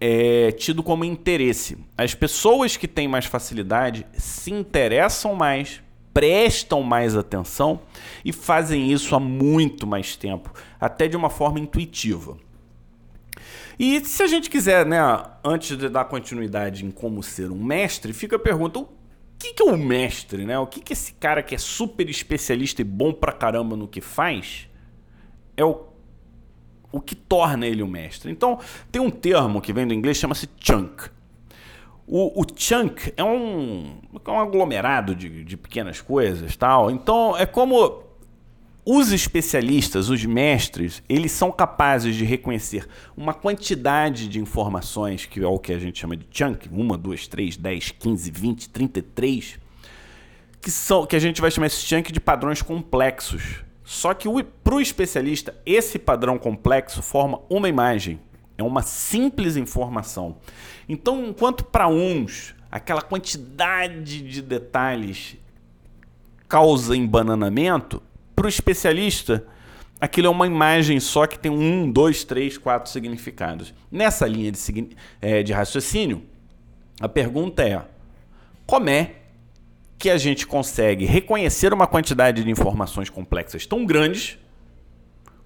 é 0.00 0.52
tido 0.52 0.82
como 0.82 1.04
interesse. 1.04 1.78
As 1.96 2.14
pessoas 2.14 2.76
que 2.76 2.88
têm 2.88 3.08
mais 3.08 3.26
facilidade 3.26 4.06
se 4.12 4.52
interessam 4.52 5.34
mais, 5.34 5.80
prestam 6.12 6.82
mais 6.82 7.16
atenção 7.16 7.80
e 8.24 8.32
fazem 8.32 8.92
isso 8.92 9.14
há 9.14 9.20
muito 9.20 9.86
mais 9.86 10.16
tempo, 10.16 10.52
até 10.80 11.08
de 11.08 11.16
uma 11.16 11.30
forma 11.30 11.58
intuitiva. 11.58 12.36
E 13.78 14.04
se 14.04 14.22
a 14.22 14.26
gente 14.26 14.48
quiser, 14.48 14.86
né, 14.86 14.98
antes 15.44 15.76
de 15.76 15.88
dar 15.88 16.04
continuidade 16.04 16.84
em 16.84 16.90
como 16.90 17.22
ser 17.22 17.50
um 17.50 17.62
mestre, 17.62 18.12
fica 18.12 18.36
a 18.36 18.38
pergunta: 18.38 18.78
o 18.78 18.88
que, 19.38 19.54
que 19.54 19.62
é 19.62 19.66
um 19.66 19.76
mestre, 19.76 20.44
né? 20.44 20.58
O 20.58 20.66
que, 20.66 20.80
que 20.80 20.92
esse 20.92 21.14
cara 21.14 21.42
que 21.42 21.54
é 21.54 21.58
super 21.58 22.08
especialista 22.08 22.82
e 22.82 22.84
bom 22.84 23.12
pra 23.12 23.32
caramba 23.32 23.76
no 23.76 23.88
que 23.88 24.00
faz 24.00 24.68
é 25.56 25.64
o 25.64 25.93
o 26.94 27.00
que 27.00 27.16
torna 27.16 27.66
ele 27.66 27.82
um 27.82 27.88
mestre. 27.88 28.30
Então, 28.30 28.60
tem 28.92 29.02
um 29.02 29.10
termo 29.10 29.60
que 29.60 29.72
vem 29.72 29.86
do 29.86 29.92
inglês 29.92 30.16
chama-se 30.16 30.48
chunk. 30.60 31.10
O, 32.06 32.40
o, 32.40 32.44
chunk 32.56 33.12
é 33.16 33.24
um, 33.24 33.96
é 34.24 34.30
um 34.30 34.38
aglomerado 34.38 35.14
de, 35.14 35.42
de 35.42 35.56
pequenas 35.56 36.00
coisas, 36.00 36.54
tal. 36.56 36.92
Então, 36.92 37.36
é 37.36 37.46
como 37.46 38.04
os 38.86 39.10
especialistas, 39.10 40.08
os 40.08 40.24
mestres, 40.24 41.02
eles 41.08 41.32
são 41.32 41.50
capazes 41.50 42.14
de 42.14 42.24
reconhecer 42.24 42.86
uma 43.16 43.34
quantidade 43.34 44.28
de 44.28 44.38
informações, 44.38 45.26
que 45.26 45.42
é 45.42 45.46
o 45.46 45.58
que 45.58 45.72
a 45.72 45.78
gente 45.78 45.98
chama 45.98 46.16
de 46.16 46.26
chunk, 46.30 46.68
uma, 46.70 46.96
duas, 46.96 47.26
três, 47.26 47.56
dez, 47.56 47.90
quinze, 47.90 48.30
vinte, 48.30 48.68
trinta 48.68 49.00
e 49.00 49.02
três, 49.02 49.58
que 50.60 50.70
são 50.70 51.06
que 51.06 51.16
a 51.16 51.18
gente 51.18 51.40
vai 51.40 51.50
chamar 51.50 51.66
esse 51.66 51.84
chunk 51.84 52.12
de 52.12 52.20
padrões 52.20 52.62
complexos. 52.62 53.64
Só 53.84 54.14
que 54.14 54.26
para 54.64 54.74
o 54.74 54.80
especialista, 54.80 55.54
esse 55.66 55.98
padrão 55.98 56.38
complexo 56.38 57.02
forma 57.02 57.40
uma 57.50 57.68
imagem, 57.68 58.18
é 58.56 58.62
uma 58.62 58.82
simples 58.82 59.56
informação. 59.56 60.36
Então, 60.88 61.26
enquanto 61.26 61.64
para 61.64 61.86
uns 61.86 62.54
aquela 62.70 63.02
quantidade 63.02 64.22
de 64.22 64.42
detalhes 64.42 65.36
causa 66.48 66.96
embananamento, 66.96 68.02
para 68.34 68.46
o 68.46 68.48
especialista 68.48 69.46
aquilo 70.00 70.26
é 70.26 70.30
uma 70.30 70.46
imagem 70.46 71.00
só 71.00 71.26
que 71.26 71.38
tem 71.38 71.50
um, 71.50 71.90
dois, 71.90 72.24
três, 72.24 72.58
quatro 72.58 72.90
significados. 72.90 73.72
Nessa 73.90 74.26
linha 74.26 74.50
de, 74.50 74.96
é, 75.20 75.42
de 75.42 75.52
raciocínio, 75.52 76.22
a 77.00 77.08
pergunta 77.08 77.62
é: 77.62 77.82
como 78.66 78.90
é 78.90 79.14
que 79.98 80.10
a 80.10 80.16
gente 80.16 80.46
consegue 80.46 81.04
reconhecer 81.04 81.72
uma 81.72 81.86
quantidade 81.86 82.42
de 82.42 82.50
informações 82.50 83.08
complexas 83.08 83.66
tão 83.66 83.84
grandes 83.86 84.38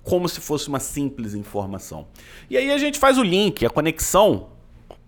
como 0.02 0.28
se 0.28 0.40
fosse 0.40 0.68
uma 0.68 0.80
simples 0.80 1.34
informação. 1.34 2.06
E 2.48 2.56
aí 2.56 2.70
a 2.70 2.78
gente 2.78 2.98
faz 2.98 3.18
o 3.18 3.22
link, 3.22 3.64
a 3.64 3.70
conexão 3.70 4.48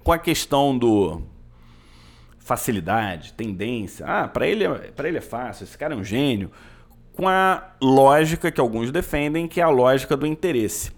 com 0.05 0.13
a 0.13 0.19
questão 0.19 0.77
do 0.77 1.23
facilidade, 2.39 3.33
tendência. 3.33 4.05
Ah, 4.07 4.29
para 4.29 4.47
ele, 4.47 4.65
é, 4.65 4.69
para 4.69 5.09
ele 5.09 5.19
é 5.19 5.23
fácil, 5.23 5.65
esse 5.65 5.79
cara 5.79 5.95
é 5.95 5.97
um 5.97 6.05
gênio. 6.05 6.51
Com 7.15 7.29
a 7.29 7.73
lógica 7.81 8.51
que 8.51 8.61
alguns 8.61 8.91
defendem, 8.91 9.49
que 9.49 9.61
é 9.61 9.65
a 9.65 9.69
lógica 9.69 10.17
do 10.17 10.27
interesse. 10.27 10.93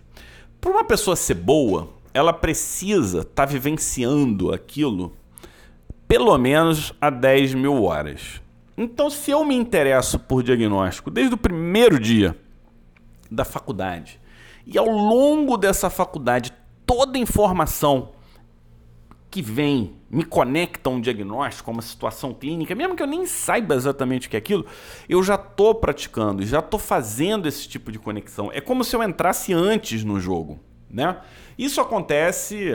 Para 0.61 0.71
uma 0.71 0.85
pessoa 0.85 1.15
ser 1.15 1.35
boa, 1.35 1.91
ela 2.15 2.33
precisa 2.33 3.19
estar 3.19 3.47
tá 3.47 3.47
vivenciando 3.47 4.53
aquilo 4.53 5.17
pelo 6.13 6.37
menos 6.37 6.93
a 7.01 7.09
10 7.09 7.55
mil 7.55 7.85
horas. 7.85 8.43
Então, 8.77 9.09
se 9.09 9.31
eu 9.31 9.43
me 9.47 9.55
interesso 9.55 10.19
por 10.19 10.43
diagnóstico 10.43 11.11
desde 11.11 11.33
o 11.33 11.39
primeiro 11.39 11.99
dia 11.99 12.37
da 13.31 13.47
faculdade 13.47 14.21
e 14.67 14.77
ao 14.77 14.91
longo 14.91 15.57
dessa 15.57 15.89
faculdade 15.89 16.53
toda 16.85 17.17
informação 17.17 18.11
que 19.31 19.41
vêm 19.41 19.95
me 20.11 20.23
conectam 20.23 20.97
um 20.97 21.01
diagnóstico, 21.01 21.71
uma 21.71 21.81
situação 21.81 22.35
clínica, 22.35 22.75
mesmo 22.75 22.95
que 22.95 23.03
eu 23.03 23.07
nem 23.07 23.25
saiba 23.25 23.75
exatamente 23.75 24.27
o 24.27 24.31
que 24.31 24.37
é 24.37 24.39
aquilo, 24.39 24.67
eu 25.09 25.23
já 25.23 25.37
estou 25.37 25.75
praticando, 25.75 26.45
já 26.45 26.59
estou 26.59 26.79
fazendo 26.79 27.49
esse 27.49 27.67
tipo 27.67 27.91
de 27.91 27.99
conexão. 27.99 28.51
É 28.53 28.61
como 28.61 28.85
se 28.85 28.95
eu 28.95 29.03
entrasse 29.03 29.55
antes 29.55 30.05
no 30.05 30.21
jogo. 30.21 30.61
Né? 30.91 31.17
Isso 31.57 31.81
acontece 31.81 32.75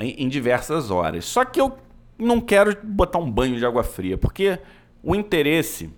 em, 0.00 0.24
em 0.24 0.28
diversas 0.28 0.90
horas. 0.90 1.24
Só 1.24 1.44
que 1.44 1.60
eu 1.60 1.78
não 2.18 2.40
quero 2.40 2.76
botar 2.82 3.18
um 3.18 3.30
banho 3.30 3.56
de 3.56 3.64
água 3.64 3.84
fria, 3.84 4.18
porque 4.18 4.58
o 5.02 5.14
interesse 5.14 5.90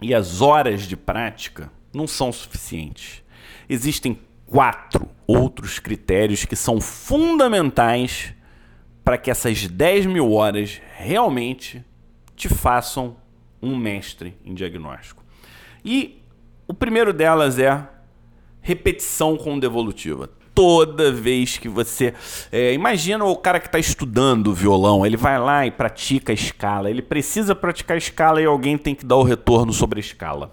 e 0.00 0.14
as 0.14 0.40
horas 0.40 0.82
de 0.82 0.96
prática 0.96 1.70
não 1.92 2.06
são 2.06 2.30
suficientes. 2.30 3.22
Existem 3.68 4.18
quatro 4.46 5.08
outros 5.26 5.78
critérios 5.78 6.44
que 6.44 6.56
são 6.56 6.80
fundamentais 6.80 8.34
para 9.04 9.18
que 9.18 9.30
essas 9.30 9.66
10 9.66 10.06
mil 10.06 10.32
horas 10.32 10.80
realmente 10.96 11.84
te 12.36 12.48
façam 12.48 13.16
um 13.60 13.76
mestre 13.76 14.36
em 14.44 14.54
diagnóstico. 14.54 15.24
E 15.84 16.22
o 16.66 16.74
primeiro 16.74 17.12
delas 17.12 17.58
é 17.58 17.88
repetição 18.60 19.36
com 19.36 19.58
devolutiva. 19.58 20.30
Toda 20.58 21.12
vez 21.12 21.56
que 21.56 21.68
você. 21.68 22.12
É, 22.50 22.72
imagina 22.72 23.24
o 23.24 23.36
cara 23.36 23.60
que 23.60 23.68
está 23.68 23.78
estudando 23.78 24.52
violão, 24.52 25.06
ele 25.06 25.16
vai 25.16 25.38
lá 25.38 25.64
e 25.64 25.70
pratica 25.70 26.32
a 26.32 26.34
escala. 26.34 26.90
Ele 26.90 27.00
precisa 27.00 27.54
praticar 27.54 27.94
a 27.94 27.98
escala 27.98 28.42
e 28.42 28.44
alguém 28.44 28.76
tem 28.76 28.92
que 28.92 29.06
dar 29.06 29.14
o 29.14 29.22
retorno 29.22 29.72
sobre 29.72 30.00
a 30.00 30.02
escala. 30.02 30.52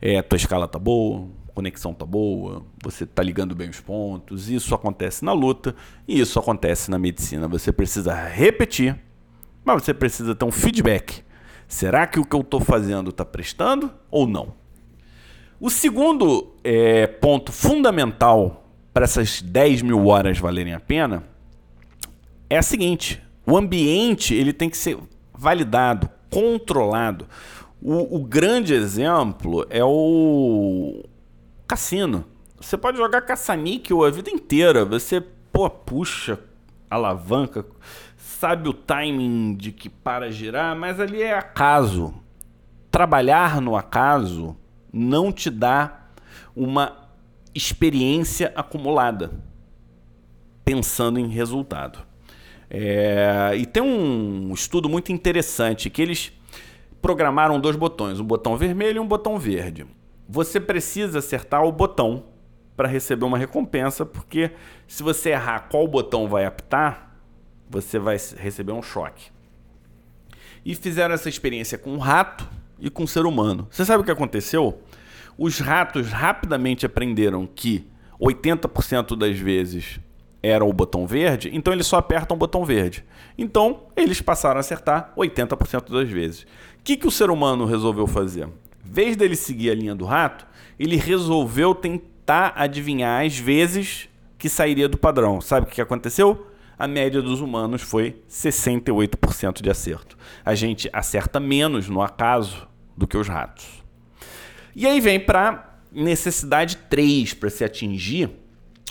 É, 0.00 0.22
tua 0.22 0.36
escala 0.36 0.68
tá 0.68 0.78
boa, 0.78 1.26
conexão 1.52 1.92
tá 1.92 2.06
boa, 2.06 2.62
você 2.84 3.04
tá 3.04 3.20
ligando 3.20 3.52
bem 3.52 3.68
os 3.68 3.80
pontos. 3.80 4.48
Isso 4.48 4.76
acontece 4.76 5.24
na 5.24 5.32
luta 5.32 5.74
e 6.06 6.20
isso 6.20 6.38
acontece 6.38 6.88
na 6.88 6.96
medicina. 6.96 7.48
Você 7.48 7.72
precisa 7.72 8.14
repetir, 8.14 8.96
mas 9.64 9.82
você 9.82 9.92
precisa 9.92 10.36
ter 10.36 10.44
um 10.44 10.52
feedback. 10.52 11.24
Será 11.66 12.06
que 12.06 12.20
o 12.20 12.24
que 12.24 12.36
eu 12.36 12.42
estou 12.42 12.60
fazendo 12.60 13.10
está 13.10 13.24
prestando 13.24 13.92
ou 14.08 14.24
não? 14.24 14.54
O 15.58 15.68
segundo 15.68 16.54
é, 16.62 17.08
ponto 17.08 17.50
fundamental 17.50 18.61
para 18.92 19.04
essas 19.04 19.40
10 19.40 19.82
mil 19.82 20.06
horas 20.06 20.38
valerem 20.38 20.74
a 20.74 20.80
pena 20.80 21.24
é 22.48 22.58
a 22.58 22.62
seguinte: 22.62 23.22
o 23.46 23.56
ambiente 23.56 24.34
ele 24.34 24.52
tem 24.52 24.68
que 24.68 24.76
ser 24.76 24.98
validado, 25.32 26.08
controlado. 26.30 27.26
O, 27.80 28.16
o 28.16 28.24
grande 28.24 28.74
exemplo 28.74 29.66
é 29.68 29.82
o, 29.82 31.02
cassino. 31.72 32.26
Você 32.60 32.76
pode 32.76 32.98
jogar 32.98 33.22
caça-níquel 33.22 34.04
a 34.04 34.10
vida 34.10 34.30
inteira. 34.30 34.84
Você, 34.84 35.20
pô, 35.20 35.68
puxa, 35.70 36.38
alavanca, 36.90 37.64
sabe 38.16 38.68
o 38.68 38.74
timing 38.74 39.54
de 39.54 39.72
que 39.72 39.88
para 39.88 40.30
girar, 40.30 40.76
mas 40.76 41.00
ali 41.00 41.22
é 41.22 41.32
acaso. 41.32 42.14
Trabalhar 42.90 43.60
no 43.60 43.74
acaso 43.74 44.54
não 44.92 45.32
te 45.32 45.48
dá 45.48 46.08
uma 46.54 47.01
experiência 47.54 48.52
acumulada 48.54 49.30
pensando 50.64 51.18
em 51.18 51.28
resultado. 51.28 51.98
É, 52.70 53.52
e 53.56 53.66
tem 53.66 53.82
um 53.82 54.52
estudo 54.54 54.88
muito 54.88 55.12
interessante 55.12 55.90
que 55.90 56.00
eles 56.00 56.32
programaram 57.00 57.60
dois 57.60 57.76
botões, 57.76 58.20
um 58.20 58.24
botão 58.24 58.56
vermelho 58.56 58.96
e 58.96 59.00
um 59.00 59.06
botão 59.06 59.38
verde 59.38 59.86
você 60.32 60.58
precisa 60.58 61.18
acertar 61.18 61.62
o 61.62 61.70
botão 61.70 62.24
para 62.74 62.88
receber 62.88 63.26
uma 63.26 63.36
recompensa, 63.36 64.06
porque 64.06 64.52
se 64.88 65.02
você 65.02 65.30
errar 65.30 65.68
qual 65.70 65.86
botão 65.86 66.26
vai 66.26 66.46
apitar, 66.46 67.14
você 67.68 67.98
vai 67.98 68.16
receber 68.38 68.72
um 68.72 68.82
choque. 68.82 69.30
E 70.64 70.74
fizeram 70.74 71.14
essa 71.14 71.28
experiência 71.28 71.76
com 71.76 71.92
um 71.92 71.98
rato 71.98 72.48
e 72.78 72.88
com 72.88 73.02
um 73.02 73.06
ser 73.06 73.26
humano. 73.26 73.68
Você 73.70 73.84
sabe 73.84 74.02
o 74.02 74.04
que 74.04 74.10
aconteceu? 74.10 74.80
Os 75.36 75.58
ratos 75.58 76.10
rapidamente 76.10 76.86
aprenderam 76.86 77.46
que 77.46 77.86
80% 78.20 79.16
das 79.16 79.38
vezes 79.38 80.00
era 80.42 80.64
o 80.64 80.72
botão 80.72 81.06
verde, 81.06 81.50
então 81.52 81.72
eles 81.72 81.86
só 81.86 81.98
apertam 81.98 82.36
o 82.36 82.38
botão 82.38 82.64
verde. 82.64 83.04
Então, 83.38 83.84
eles 83.96 84.20
passaram 84.20 84.56
a 84.56 84.60
acertar 84.60 85.12
80% 85.16 85.92
das 85.92 86.10
vezes. 86.10 86.42
O 86.42 86.46
que, 86.84 86.96
que 86.96 87.06
o 87.06 87.10
ser 87.10 87.30
humano 87.30 87.64
resolveu 87.64 88.06
fazer? 88.06 88.48
vez 88.92 89.16
dele 89.16 89.36
seguir 89.36 89.70
a 89.70 89.74
linha 89.74 89.94
do 89.94 90.04
rato, 90.04 90.46
ele 90.78 90.96
resolveu 90.96 91.74
tentar 91.74 92.52
adivinhar 92.56 93.24
as 93.24 93.38
vezes 93.38 94.08
que 94.36 94.48
sairia 94.48 94.88
do 94.88 94.98
padrão. 94.98 95.40
Sabe 95.40 95.66
o 95.66 95.70
que 95.70 95.80
aconteceu? 95.80 96.48
A 96.78 96.86
média 96.86 97.22
dos 97.22 97.40
humanos 97.40 97.80
foi 97.80 98.22
68% 98.28 99.62
de 99.62 99.70
acerto. 99.70 100.18
A 100.44 100.54
gente 100.54 100.90
acerta 100.92 101.38
menos 101.38 101.88
no 101.88 102.02
acaso 102.02 102.68
do 102.96 103.06
que 103.06 103.16
os 103.16 103.28
ratos. 103.28 103.81
E 104.74 104.86
aí 104.86 105.00
vem 105.00 105.20
para 105.20 105.78
necessidade 105.92 106.76
3 106.88 107.34
para 107.34 107.50
se 107.50 107.64
atingir 107.64 108.30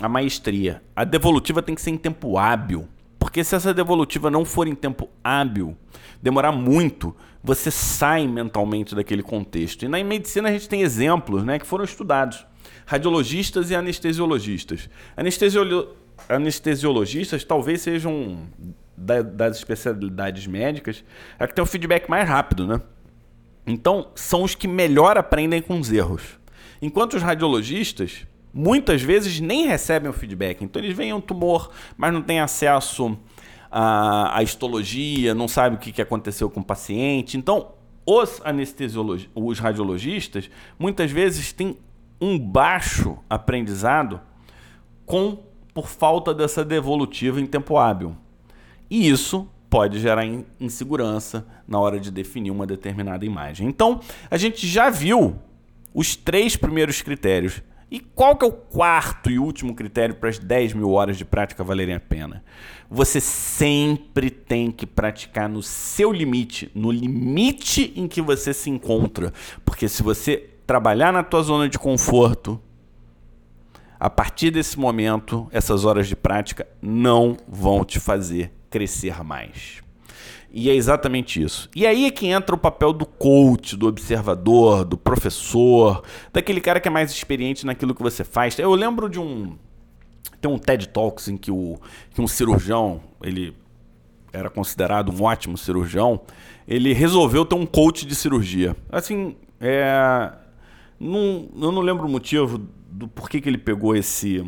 a 0.00 0.08
maestria. 0.08 0.82
A 0.94 1.04
devolutiva 1.04 1.62
tem 1.62 1.74
que 1.74 1.80
ser 1.80 1.90
em 1.90 1.96
tempo 1.96 2.38
hábil. 2.38 2.88
Porque 3.18 3.44
se 3.44 3.54
essa 3.54 3.72
devolutiva 3.72 4.30
não 4.30 4.44
for 4.44 4.66
em 4.66 4.74
tempo 4.74 5.08
hábil, 5.22 5.76
demorar 6.20 6.52
muito, 6.52 7.14
você 7.42 7.70
sai 7.70 8.26
mentalmente 8.26 8.94
daquele 8.94 9.22
contexto. 9.22 9.84
E 9.84 9.88
na 9.88 10.02
medicina 10.02 10.48
a 10.48 10.52
gente 10.52 10.68
tem 10.68 10.82
exemplos 10.82 11.44
né, 11.44 11.58
que 11.58 11.66
foram 11.66 11.84
estudados. 11.84 12.44
Radiologistas 12.86 13.70
e 13.70 13.74
anestesiologistas. 13.74 14.88
Anestesiolo... 15.16 15.96
Anestesiologistas 16.28 17.42
talvez 17.42 17.80
sejam 17.80 18.46
da, 18.96 19.22
das 19.22 19.56
especialidades 19.56 20.46
médicas 20.46 21.04
a 21.38 21.46
que 21.46 21.54
tem 21.54 21.62
o 21.62 21.66
feedback 21.66 22.08
mais 22.08 22.28
rápido, 22.28 22.66
né? 22.66 22.80
Então, 23.66 24.08
são 24.14 24.42
os 24.42 24.54
que 24.54 24.66
melhor 24.66 25.16
aprendem 25.16 25.62
com 25.62 25.78
os 25.78 25.92
erros. 25.92 26.22
Enquanto 26.80 27.14
os 27.14 27.22
radiologistas 27.22 28.26
muitas 28.52 29.00
vezes 29.00 29.40
nem 29.40 29.66
recebem 29.66 30.10
o 30.10 30.12
feedback. 30.12 30.62
Então 30.62 30.82
eles 30.82 30.96
veem 30.96 31.12
um 31.12 31.20
tumor, 31.20 31.70
mas 31.96 32.12
não 32.12 32.22
têm 32.22 32.40
acesso 32.40 33.16
à, 33.70 34.38
à 34.38 34.42
histologia, 34.42 35.34
não 35.34 35.48
sabem 35.48 35.78
o 35.78 35.80
que, 35.80 35.92
que 35.92 36.02
aconteceu 36.02 36.50
com 36.50 36.60
o 36.60 36.64
paciente. 36.64 37.36
Então, 37.36 37.72
os 38.04 38.40
anestesiologistas, 38.44 39.32
os 39.34 39.58
radiologistas, 39.58 40.50
muitas 40.78 41.10
vezes 41.10 41.52
têm 41.52 41.78
um 42.20 42.38
baixo 42.38 43.18
aprendizado 43.28 44.20
com 45.06 45.38
por 45.72 45.88
falta 45.88 46.34
dessa 46.34 46.64
devolutiva 46.64 47.40
em 47.40 47.46
tempo 47.46 47.78
hábil. 47.78 48.14
E 48.90 49.08
isso 49.08 49.48
pode 49.72 49.98
gerar 50.00 50.26
insegurança 50.60 51.46
na 51.66 51.80
hora 51.80 51.98
de 51.98 52.10
definir 52.10 52.50
uma 52.50 52.66
determinada 52.66 53.24
imagem. 53.24 53.66
Então, 53.66 54.00
a 54.30 54.36
gente 54.36 54.66
já 54.68 54.90
viu 54.90 55.34
os 55.94 56.14
três 56.14 56.56
primeiros 56.56 57.00
critérios 57.00 57.62
e 57.90 57.98
qual 57.98 58.36
que 58.36 58.44
é 58.44 58.48
o 58.48 58.52
quarto 58.52 59.30
e 59.30 59.38
último 59.38 59.74
critério 59.74 60.14
para 60.16 60.28
as 60.28 60.38
10 60.38 60.74
mil 60.74 60.90
horas 60.90 61.16
de 61.16 61.24
prática 61.24 61.64
valerem 61.64 61.94
a 61.94 62.00
pena? 62.00 62.44
Você 62.90 63.18
sempre 63.18 64.28
tem 64.28 64.70
que 64.70 64.84
praticar 64.86 65.48
no 65.48 65.62
seu 65.62 66.12
limite, 66.12 66.70
no 66.74 66.90
limite 66.90 67.94
em 67.96 68.06
que 68.06 68.20
você 68.20 68.52
se 68.52 68.68
encontra. 68.68 69.32
Porque 69.64 69.88
se 69.88 70.02
você 70.02 70.50
trabalhar 70.66 71.14
na 71.14 71.22
tua 71.22 71.42
zona 71.42 71.66
de 71.66 71.78
conforto, 71.78 72.60
a 73.98 74.10
partir 74.10 74.50
desse 74.50 74.78
momento, 74.78 75.48
essas 75.50 75.86
horas 75.86 76.06
de 76.08 76.14
prática 76.14 76.68
não 76.82 77.38
vão 77.48 77.86
te 77.86 77.98
fazer 77.98 78.52
crescer 78.72 79.22
mais. 79.22 79.82
E 80.50 80.68
é 80.68 80.74
exatamente 80.74 81.42
isso. 81.42 81.68
E 81.74 81.86
aí 81.86 82.06
é 82.06 82.10
que 82.10 82.26
entra 82.26 82.54
o 82.54 82.58
papel 82.58 82.92
do 82.92 83.06
coach, 83.06 83.76
do 83.76 83.86
observador, 83.86 84.84
do 84.84 84.98
professor, 84.98 86.02
daquele 86.32 86.60
cara 86.60 86.80
que 86.80 86.88
é 86.88 86.90
mais 86.90 87.10
experiente 87.10 87.64
naquilo 87.64 87.94
que 87.94 88.02
você 88.02 88.24
faz. 88.24 88.58
Eu 88.58 88.74
lembro 88.74 89.08
de 89.08 89.18
um. 89.18 89.56
Tem 90.40 90.50
um 90.50 90.58
TED 90.58 90.88
Talks 90.88 91.28
em 91.28 91.36
que, 91.36 91.50
o, 91.50 91.78
que 92.12 92.20
um 92.20 92.26
cirurgião, 92.26 93.00
ele 93.22 93.56
era 94.32 94.50
considerado 94.50 95.12
um 95.12 95.22
ótimo 95.22 95.56
cirurgião, 95.56 96.20
ele 96.66 96.92
resolveu 96.92 97.44
ter 97.44 97.54
um 97.54 97.64
coach 97.64 98.04
de 98.04 98.14
cirurgia. 98.14 98.74
Assim, 98.90 99.36
é, 99.60 100.32
não, 100.98 101.48
eu 101.54 101.72
não 101.72 101.80
lembro 101.80 102.06
o 102.06 102.10
motivo 102.10 102.58
do 102.90 103.06
porquê 103.06 103.40
que 103.40 103.48
ele 103.48 103.58
pegou 103.58 103.94
esse 103.94 104.44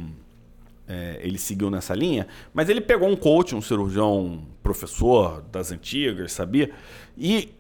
é, 0.87 1.18
ele 1.23 1.38
seguiu 1.38 1.70
nessa 1.70 1.94
linha, 1.94 2.27
mas 2.53 2.69
ele 2.69 2.81
pegou 2.81 3.08
um 3.08 3.17
coach, 3.17 3.54
um 3.54 3.61
cirurgião 3.61 4.46
professor 4.63 5.42
das 5.50 5.73
antigas, 5.73 6.33
sabia? 6.33 6.71
E, 7.17 7.50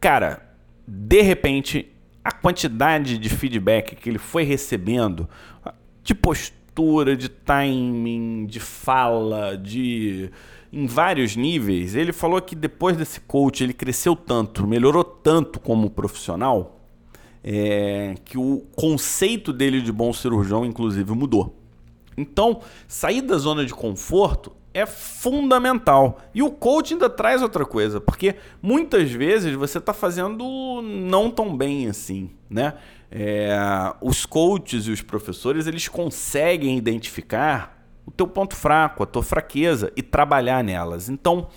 cara, 0.00 0.42
de 0.86 1.20
repente, 1.22 1.92
a 2.24 2.32
quantidade 2.32 3.18
de 3.18 3.28
feedback 3.28 3.96
que 3.96 4.08
ele 4.08 4.18
foi 4.18 4.42
recebendo, 4.42 5.28
de 6.02 6.14
postura, 6.14 7.16
de 7.16 7.28
timing, 7.28 8.46
de 8.46 8.60
fala, 8.60 9.56
de 9.56 10.30
em 10.72 10.86
vários 10.86 11.34
níveis, 11.34 11.94
ele 11.94 12.12
falou 12.12 12.40
que 12.42 12.54
depois 12.54 12.96
desse 12.96 13.20
coach 13.20 13.64
ele 13.64 13.72
cresceu 13.72 14.14
tanto, 14.14 14.66
melhorou 14.66 15.02
tanto 15.02 15.58
como 15.58 15.88
profissional, 15.88 16.80
é, 17.42 18.14
que 18.24 18.36
o 18.36 18.66
conceito 18.76 19.52
dele 19.52 19.80
de 19.80 19.90
bom 19.90 20.12
cirurgião, 20.12 20.66
inclusive, 20.66 21.10
mudou. 21.12 21.57
Então, 22.18 22.60
sair 22.88 23.22
da 23.22 23.38
zona 23.38 23.64
de 23.64 23.72
conforto 23.72 24.52
é 24.74 24.84
fundamental. 24.84 26.18
E 26.34 26.42
o 26.42 26.50
coach 26.50 26.92
ainda 26.92 27.08
traz 27.08 27.42
outra 27.42 27.64
coisa, 27.64 28.00
porque 28.00 28.34
muitas 28.60 29.10
vezes 29.10 29.54
você 29.54 29.78
está 29.78 29.92
fazendo 29.92 30.82
não 30.82 31.30
tão 31.30 31.56
bem 31.56 31.88
assim, 31.88 32.30
né? 32.50 32.74
É, 33.10 33.56
os 34.02 34.26
coaches 34.26 34.86
e 34.86 34.90
os 34.90 35.00
professores 35.00 35.66
eles 35.66 35.88
conseguem 35.88 36.76
identificar 36.76 37.78
o 38.04 38.10
teu 38.10 38.26
ponto 38.26 38.54
fraco, 38.54 39.02
a 39.02 39.06
tua 39.06 39.22
fraqueza 39.22 39.92
e 39.96 40.02
trabalhar 40.02 40.62
nelas. 40.62 41.08
Então, 41.08 41.48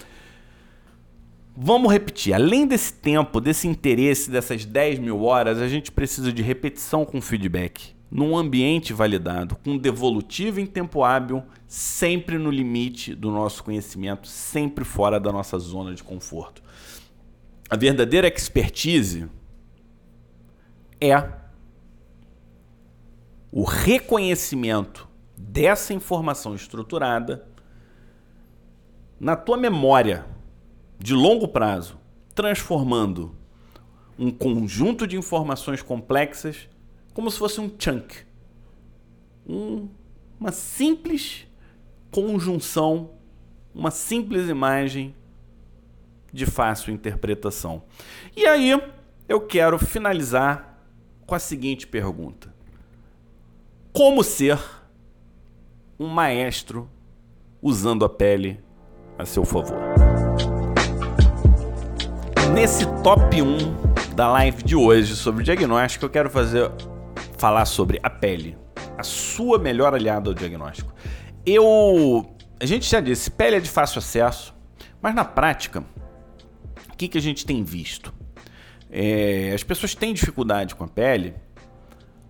vamos 1.55 1.91
repetir. 1.91 2.33
Além 2.33 2.67
desse 2.67 2.93
tempo, 2.93 3.41
desse 3.41 3.67
interesse, 3.67 4.29
dessas 4.29 4.63
10 4.63 4.99
mil 4.99 5.23
horas, 5.23 5.59
a 5.59 5.67
gente 5.67 5.91
precisa 5.91 6.31
de 6.31 6.41
repetição 6.41 7.03
com 7.03 7.19
feedback 7.19 7.93
num 8.11 8.37
ambiente 8.37 8.91
validado, 8.91 9.55
com 9.55 9.77
devolutivo 9.77 10.59
em 10.59 10.65
tempo 10.65 11.01
hábil, 11.01 11.41
sempre 11.65 12.37
no 12.37 12.51
limite 12.51 13.15
do 13.15 13.31
nosso 13.31 13.63
conhecimento, 13.63 14.27
sempre 14.27 14.83
fora 14.83 15.17
da 15.17 15.31
nossa 15.31 15.57
zona 15.57 15.95
de 15.95 16.03
conforto. 16.03 16.61
A 17.69 17.77
verdadeira 17.77 18.27
expertise 18.27 19.29
é 20.99 21.31
o 23.49 23.63
reconhecimento 23.63 25.07
dessa 25.37 25.93
informação 25.93 26.53
estruturada 26.53 27.47
na 29.17 29.37
tua 29.37 29.55
memória 29.55 30.25
de 30.99 31.13
longo 31.13 31.47
prazo, 31.47 31.97
transformando 32.35 33.33
um 34.19 34.29
conjunto 34.31 35.07
de 35.07 35.17
informações 35.17 35.81
complexas 35.81 36.69
como 37.13 37.29
se 37.29 37.37
fosse 37.37 37.59
um 37.59 37.71
chunk. 37.77 38.15
Um, 39.47 39.89
uma 40.39 40.51
simples 40.51 41.47
conjunção, 42.09 43.11
uma 43.73 43.91
simples 43.91 44.49
imagem 44.49 45.15
de 46.31 46.45
fácil 46.45 46.93
interpretação. 46.93 47.83
E 48.35 48.45
aí 48.45 48.71
eu 49.27 49.41
quero 49.41 49.77
finalizar 49.77 50.77
com 51.25 51.35
a 51.35 51.39
seguinte 51.39 51.87
pergunta: 51.87 52.53
Como 53.93 54.23
ser 54.23 54.59
um 55.99 56.07
maestro 56.07 56.89
usando 57.61 58.05
a 58.05 58.09
pele 58.09 58.59
a 59.17 59.25
seu 59.25 59.45
favor? 59.45 59.77
Nesse 62.53 62.85
top 63.01 63.41
1 63.41 64.13
da 64.15 64.29
live 64.29 64.61
de 64.63 64.75
hoje 64.75 65.15
sobre 65.15 65.43
diagnóstico, 65.43 66.03
eu 66.05 66.09
quero 66.09 66.29
fazer 66.29 66.69
falar 67.41 67.65
sobre 67.65 67.99
a 68.03 68.09
pele, 68.09 68.55
a 68.95 69.01
sua 69.01 69.57
melhor 69.57 69.95
aliada 69.95 70.29
ao 70.29 70.33
diagnóstico. 70.33 70.93
Eu. 71.43 72.35
A 72.59 72.67
gente 72.67 72.87
já 72.87 73.01
disse, 73.01 73.31
pele 73.31 73.55
é 73.55 73.59
de 73.59 73.67
fácil 73.67 73.97
acesso, 73.97 74.53
mas 75.01 75.15
na 75.15 75.25
prática, 75.25 75.83
o 76.93 76.95
que, 76.95 77.07
que 77.07 77.17
a 77.17 77.21
gente 77.21 77.43
tem 77.43 77.63
visto? 77.63 78.13
É, 78.91 79.51
as 79.55 79.63
pessoas 79.63 79.95
têm 79.95 80.13
dificuldade 80.13 80.75
com 80.75 80.83
a 80.83 80.87
pele 80.87 81.33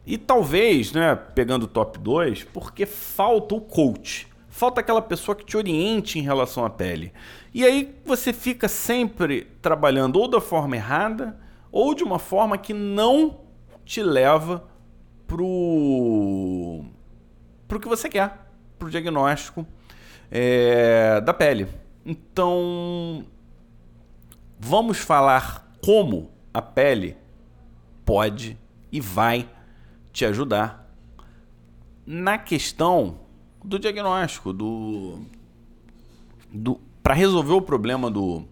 e 0.05 0.17
talvez, 0.17 0.93
né, 0.93 1.13
pegando 1.13 1.63
o 1.63 1.67
top 1.67 1.99
2, 1.99 2.45
porque 2.45 2.85
falta 2.85 3.53
o 3.53 3.59
coach. 3.59 4.29
Falta 4.47 4.79
aquela 4.79 5.01
pessoa 5.01 5.35
que 5.35 5.43
te 5.43 5.57
oriente 5.57 6.19
em 6.19 6.21
relação 6.21 6.63
à 6.63 6.69
pele. 6.69 7.11
E 7.53 7.65
aí 7.65 7.93
você 8.05 8.31
fica 8.31 8.69
sempre 8.69 9.45
trabalhando 9.61 10.17
ou 10.17 10.29
da 10.29 10.39
forma 10.39 10.77
errada 10.77 11.37
ou 11.69 11.93
de 11.93 12.01
uma 12.01 12.19
forma 12.19 12.57
que 12.57 12.73
não 12.73 13.41
te 13.83 14.01
leva 14.01 14.70
pro 15.31 16.83
pro 17.65 17.79
que 17.79 17.87
você 17.87 18.09
quer, 18.09 18.51
pro 18.77 18.89
diagnóstico 18.89 19.65
é, 20.29 21.21
da 21.21 21.33
pele. 21.33 21.69
Então, 22.05 23.25
vamos 24.59 24.97
falar 24.97 25.71
como 25.81 26.29
a 26.53 26.61
pele 26.61 27.15
pode 28.03 28.57
e 28.91 28.99
vai 28.99 29.49
te 30.11 30.25
ajudar 30.25 30.93
na 32.05 32.37
questão 32.37 33.21
do 33.63 33.79
diagnóstico, 33.79 34.51
do, 34.51 35.21
do 36.51 36.81
para 37.01 37.13
resolver 37.13 37.53
o 37.53 37.61
problema 37.61 38.11
do, 38.11 38.43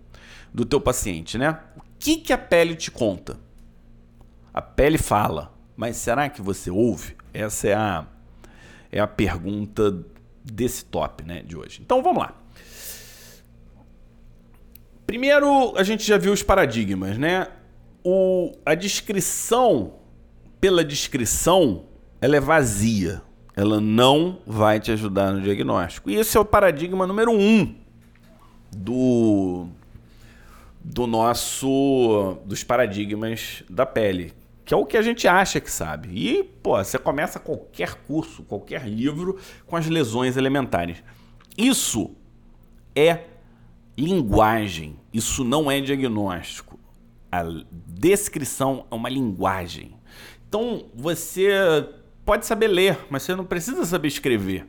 do 0.53 0.63
teu 0.63 0.79
paciente, 0.79 1.37
né? 1.37 1.59
O 1.75 1.81
que, 1.99 2.15
que 2.15 2.31
a 2.31 2.37
pele 2.37 2.73
te 2.73 2.89
conta? 2.89 3.37
A 4.53 4.61
pele 4.61 4.97
fala. 4.97 5.58
Mas 5.79 5.95
será 5.95 6.27
que 6.27 6.41
você 6.41 6.69
ouve? 6.69 7.15
Essa 7.33 7.69
é 7.69 7.73
a, 7.73 8.05
é 8.91 8.99
a 8.99 9.07
pergunta 9.07 10.03
desse 10.43 10.83
top 10.83 11.23
né, 11.23 11.41
de 11.41 11.55
hoje. 11.55 11.79
Então 11.81 12.03
vamos 12.03 12.21
lá. 12.21 12.35
Primeiro, 15.07 15.73
a 15.77 15.83
gente 15.83 16.05
já 16.05 16.17
viu 16.17 16.33
os 16.33 16.43
paradigmas, 16.43 17.17
né? 17.17 17.47
O, 18.03 18.51
a 18.65 18.75
descrição, 18.75 19.93
pela 20.59 20.83
descrição, 20.83 21.85
ela 22.19 22.35
é 22.35 22.41
vazia. 22.41 23.21
Ela 23.55 23.79
não 23.79 24.41
vai 24.45 24.81
te 24.81 24.91
ajudar 24.91 25.31
no 25.31 25.39
diagnóstico. 25.39 26.09
E 26.09 26.15
esse 26.15 26.35
é 26.35 26.41
o 26.41 26.45
paradigma 26.45 27.07
número 27.07 27.31
um 27.31 27.73
do, 28.75 29.69
do 30.83 31.07
nosso 31.07 32.37
dos 32.43 32.65
paradigmas 32.65 33.63
da 33.69 33.85
pele, 33.85 34.33
que 34.69 34.73
é 34.75 34.77
o 34.77 34.85
que 34.85 34.97
a 34.97 35.01
gente 35.01 35.27
acha 35.27 35.59
que 35.59 35.71
sabe. 35.71 36.09
E, 36.13 36.43
pô, 36.43 36.77
você 36.77 36.99
começa 36.99 37.39
qualquer 37.39 37.95
curso, 38.05 38.43
qualquer 38.43 38.87
livro 38.87 39.39
com 39.65 39.75
as 39.75 39.87
lesões 39.87 40.37
elementares. 40.37 41.03
Isso 41.57 42.15
é 42.95 43.23
linguagem, 43.97 44.99
isso 45.11 45.43
não 45.43 45.71
é 45.71 45.81
diagnóstico. 45.81 46.79
A 47.31 47.43
descrição 47.87 48.85
é 48.91 48.93
uma 48.93 49.09
linguagem. 49.09 49.95
Então, 50.47 50.85
você 50.93 51.89
pode 52.23 52.45
saber 52.45 52.67
ler, 52.67 52.99
mas 53.09 53.23
você 53.23 53.33
não 53.33 53.45
precisa 53.45 53.83
saber 53.85 54.09
escrever. 54.09 54.67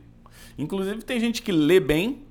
Inclusive, 0.57 1.03
tem 1.03 1.19
gente 1.19 1.43
que 1.43 1.51
lê 1.51 1.79
bem 1.79 2.25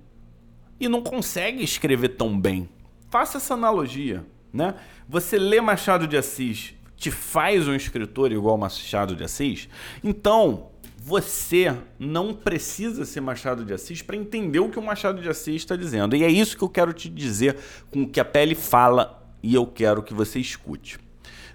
e 0.80 0.88
não 0.88 1.02
consegue 1.02 1.62
escrever 1.62 2.08
tão 2.16 2.36
bem. 2.36 2.68
Faça 3.08 3.38
essa 3.38 3.54
analogia, 3.54 4.26
né? 4.52 4.74
Você 5.08 5.38
lê 5.38 5.60
Machado 5.60 6.08
de 6.08 6.16
Assis 6.16 6.79
te 7.00 7.10
faz 7.10 7.66
um 7.66 7.74
escritor 7.74 8.30
igual 8.30 8.58
Machado 8.58 9.16
de 9.16 9.24
Assis, 9.24 9.70
então 10.04 10.68
você 11.02 11.74
não 11.98 12.34
precisa 12.34 13.06
ser 13.06 13.22
Machado 13.22 13.64
de 13.64 13.72
Assis 13.72 14.02
para 14.02 14.16
entender 14.16 14.60
o 14.60 14.68
que 14.68 14.78
o 14.78 14.82
Machado 14.82 15.22
de 15.22 15.28
Assis 15.28 15.56
está 15.56 15.74
dizendo. 15.74 16.14
E 16.14 16.22
é 16.22 16.30
isso 16.30 16.58
que 16.58 16.62
eu 16.62 16.68
quero 16.68 16.92
te 16.92 17.08
dizer 17.08 17.56
com 17.90 18.02
o 18.02 18.08
que 18.08 18.20
a 18.20 18.24
pele 18.24 18.54
fala 18.54 19.34
e 19.42 19.54
eu 19.54 19.66
quero 19.66 20.02
que 20.02 20.12
você 20.12 20.38
escute. 20.38 20.98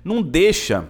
Não 0.03 0.19
deixa. 0.19 0.89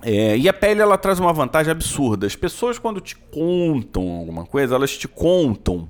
É, 0.00 0.38
e 0.38 0.48
a 0.48 0.52
pele 0.54 0.80
ela 0.80 0.96
traz 0.96 1.20
uma 1.20 1.32
vantagem 1.32 1.70
absurda. 1.70 2.26
As 2.26 2.34
pessoas, 2.34 2.78
quando 2.78 3.02
te 3.02 3.14
contam 3.16 4.12
alguma 4.12 4.46
coisa, 4.46 4.74
elas 4.74 4.96
te 4.96 5.06
contam 5.06 5.86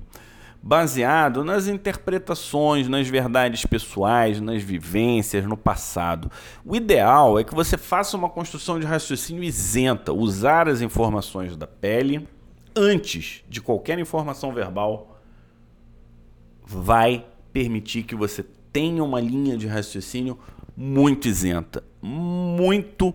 baseado 0.61 1.43
nas 1.43 1.67
interpretações, 1.67 2.87
nas 2.87 3.07
verdades 3.07 3.65
pessoais, 3.65 4.41
nas 4.41 4.61
vivências, 4.61 5.45
no 5.45 5.55
passado. 5.55 6.29
O 6.65 6.75
ideal 6.75 7.39
é 7.39 7.43
que 7.43 7.55
você 7.55 7.77
faça 7.77 8.17
uma 8.17 8.29
construção 8.29 8.79
de 8.79 8.85
raciocínio 8.85 9.43
isenta, 9.43 10.11
usar 10.11 10.67
as 10.67 10.81
informações 10.81 11.55
da 11.55 11.65
pele 11.65 12.27
antes 12.75 13.43
de 13.47 13.61
qualquer 13.61 13.99
informação 13.99 14.53
verbal 14.53 15.19
vai 16.65 17.25
permitir 17.51 18.03
que 18.03 18.15
você 18.15 18.45
tenha 18.71 19.03
uma 19.03 19.19
linha 19.19 19.57
de 19.57 19.65
raciocínio 19.65 20.37
muito 20.77 21.27
isenta, 21.27 21.83
muito 22.01 23.13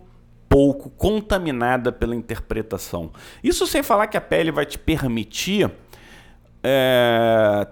pouco 0.49 0.91
contaminada 0.91 1.91
pela 1.91 2.15
interpretação. 2.15 3.11
Isso 3.43 3.67
sem 3.67 3.83
falar 3.83 4.07
que 4.07 4.17
a 4.17 4.21
pele 4.21 4.53
vai 4.53 4.67
te 4.67 4.79
permitir 4.79 5.71
é, 6.65 7.67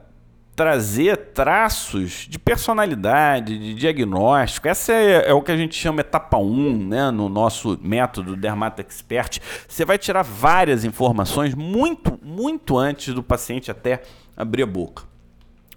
trazer 0.55 1.17
traços 1.33 2.27
de 2.29 2.39
personalidade, 2.39 3.59
de 3.59 3.75
diagnóstico. 3.75 4.69
Essa 4.69 4.93
é, 4.93 5.31
é, 5.31 5.33
o 5.33 5.41
que 5.41 5.51
a 5.51 5.57
gente 5.57 5.75
chama 5.75 6.03
etapa 6.03 6.37
1, 6.37 6.77
né, 6.87 7.11
no 7.11 7.29
nosso 7.29 7.79
método 7.83 8.37
Dermata 8.37 8.83
Expert. 8.83 9.41
Você 9.67 9.85
vai 9.85 9.97
tirar 9.97 10.23
várias 10.23 10.85
informações 10.85 11.55
muito, 11.55 12.19
muito 12.23 12.77
antes 12.77 13.15
do 13.15 13.23
paciente 13.23 13.71
até 13.71 14.03
abrir 14.37 14.65
a 14.65 14.67
boca. 14.67 15.05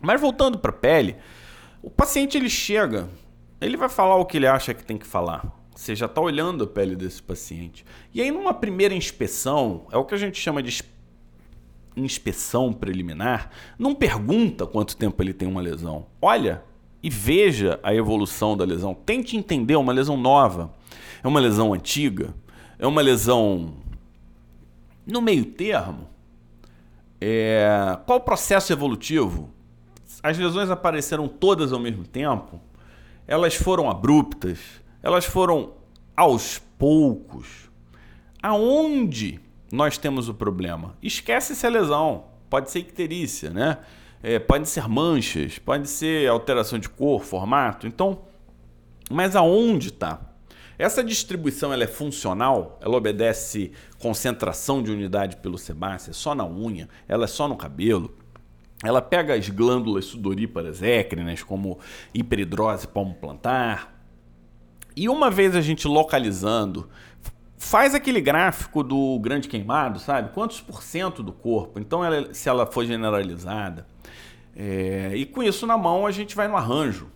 Mas 0.02 0.20
voltando 0.20 0.60
para 0.60 0.72
a 0.72 0.74
pele, 0.74 1.16
o 1.82 1.90
paciente 1.90 2.38
ele 2.38 2.50
chega, 2.50 3.08
ele 3.62 3.78
vai 3.78 3.88
falar 3.88 4.18
o 4.18 4.26
que 4.26 4.38
ele 4.38 4.48
acha 4.48 4.74
que 4.74 4.84
tem 4.84 4.98
que 4.98 5.08
falar. 5.08 5.46
Você 5.74 5.96
já 5.96 6.06
está 6.06 6.22
olhando 6.22 6.64
a 6.64 6.68
pele 6.68 6.96
desse 6.96 7.22
paciente. 7.22 7.86
E 8.14 8.22
aí, 8.22 8.32
numa 8.32 8.54
primeira 8.54 8.94
inspeção, 8.94 9.88
é 9.92 9.98
o 9.98 10.06
que 10.06 10.16
a 10.16 10.18
gente 10.18 10.40
chama 10.40 10.64
de 10.64 10.70
inspeção 11.96 12.74
preliminar, 12.74 13.50
não 13.78 13.96
pergunta 13.96 14.66
quanto 14.66 14.98
tempo 14.98 15.22
ele 15.22 15.34
tem 15.34 15.48
uma 15.48 15.62
lesão. 15.62 16.08
Olha 16.22 16.64
e 17.02 17.10
veja 17.10 17.80
a 17.84 17.94
evolução 17.94 18.58
da 18.58 18.66
lesão. 18.66 18.94
Tente 18.94 19.38
entender 19.38 19.76
uma 19.76 19.94
lesão 19.94 20.18
nova. 20.18 20.74
É 21.24 21.28
uma 21.28 21.40
lesão 21.40 21.74
antiga? 21.74 22.34
É 22.80 22.88
uma 22.88 23.02
lesão 23.02 23.76
no 25.06 25.22
meio 25.22 25.46
termo? 25.46 26.10
É, 27.22 27.98
qual 28.06 28.20
o 28.20 28.22
processo 28.22 28.74
evolutivo? 28.74 29.50
As 30.22 30.38
lesões 30.38 30.70
apareceram 30.70 31.28
todas 31.28 31.72
ao 31.72 31.80
mesmo 31.80 32.04
tempo? 32.04 32.60
Elas 33.28 33.56
foram 33.56 33.90
abruptas? 33.90 34.60
Elas 35.02 35.26
foram 35.26 35.74
aos 36.16 36.58
poucos? 36.78 37.70
Aonde 38.42 39.40
nós 39.72 39.98
temos 39.98 40.30
o 40.30 40.34
problema? 40.34 40.96
Esquece-se 41.02 41.66
a 41.66 41.70
lesão. 41.70 42.26
Pode 42.50 42.72
ser 42.72 42.80
icterícia, 42.80 43.50
né? 43.50 43.80
É, 44.22 44.40
pode 44.40 44.68
ser 44.68 44.88
manchas, 44.88 45.60
pode 45.60 45.88
ser 45.88 46.28
alteração 46.30 46.80
de 46.80 46.90
cor, 46.90 47.24
formato. 47.24 47.86
Então, 47.86 48.22
mas 49.10 49.36
aonde 49.36 49.90
está? 49.90 50.20
Essa 50.78 51.04
distribuição 51.04 51.72
ela 51.72 51.84
é 51.84 51.88
funcional? 51.88 52.78
Ela 52.82 52.98
obedece 52.98 53.72
concentração 54.00 54.84
de 54.84 54.92
unidade 54.92 55.38
pelo 55.38 55.58
sebácea? 55.58 56.12
É 56.12 56.14
só 56.14 56.36
na 56.36 56.46
unha? 56.46 56.90
Ela 57.08 57.26
é 57.26 57.28
só 57.28 57.48
no 57.48 57.56
cabelo? 57.56 58.16
Ela 58.84 59.02
pega 59.02 59.34
as 59.36 59.50
glândulas 59.50 60.06
sudoríparas 60.06 60.84
écrinas, 60.84 61.42
como 61.42 61.80
hiperidrose 62.14 62.88
palmo-plantar. 62.88 63.94
E 64.96 65.08
uma 65.08 65.32
vez 65.32 65.56
a 65.56 65.62
gente 65.62 65.88
localizando, 65.88 66.90
faz 67.58 67.96
aquele 67.96 68.22
gráfico 68.22 68.84
do 68.84 69.20
grande 69.20 69.48
queimado, 69.48 70.00
sabe? 70.00 70.34
Quantos 70.34 70.62
por 70.62 70.84
cento 70.84 71.24
do 71.24 71.32
corpo? 71.32 71.80
Então, 71.80 72.04
ela, 72.04 72.34
se 72.34 72.50
ela 72.50 72.66
for 72.66 72.86
generalizada. 72.86 73.88
É, 74.56 75.12
e 75.16 75.26
com 75.26 75.44
isso 75.44 75.68
na 75.68 75.78
mão, 75.78 76.06
a 76.06 76.12
gente 76.12 76.36
vai 76.36 76.48
no 76.48 76.56
arranjo. 76.56 77.08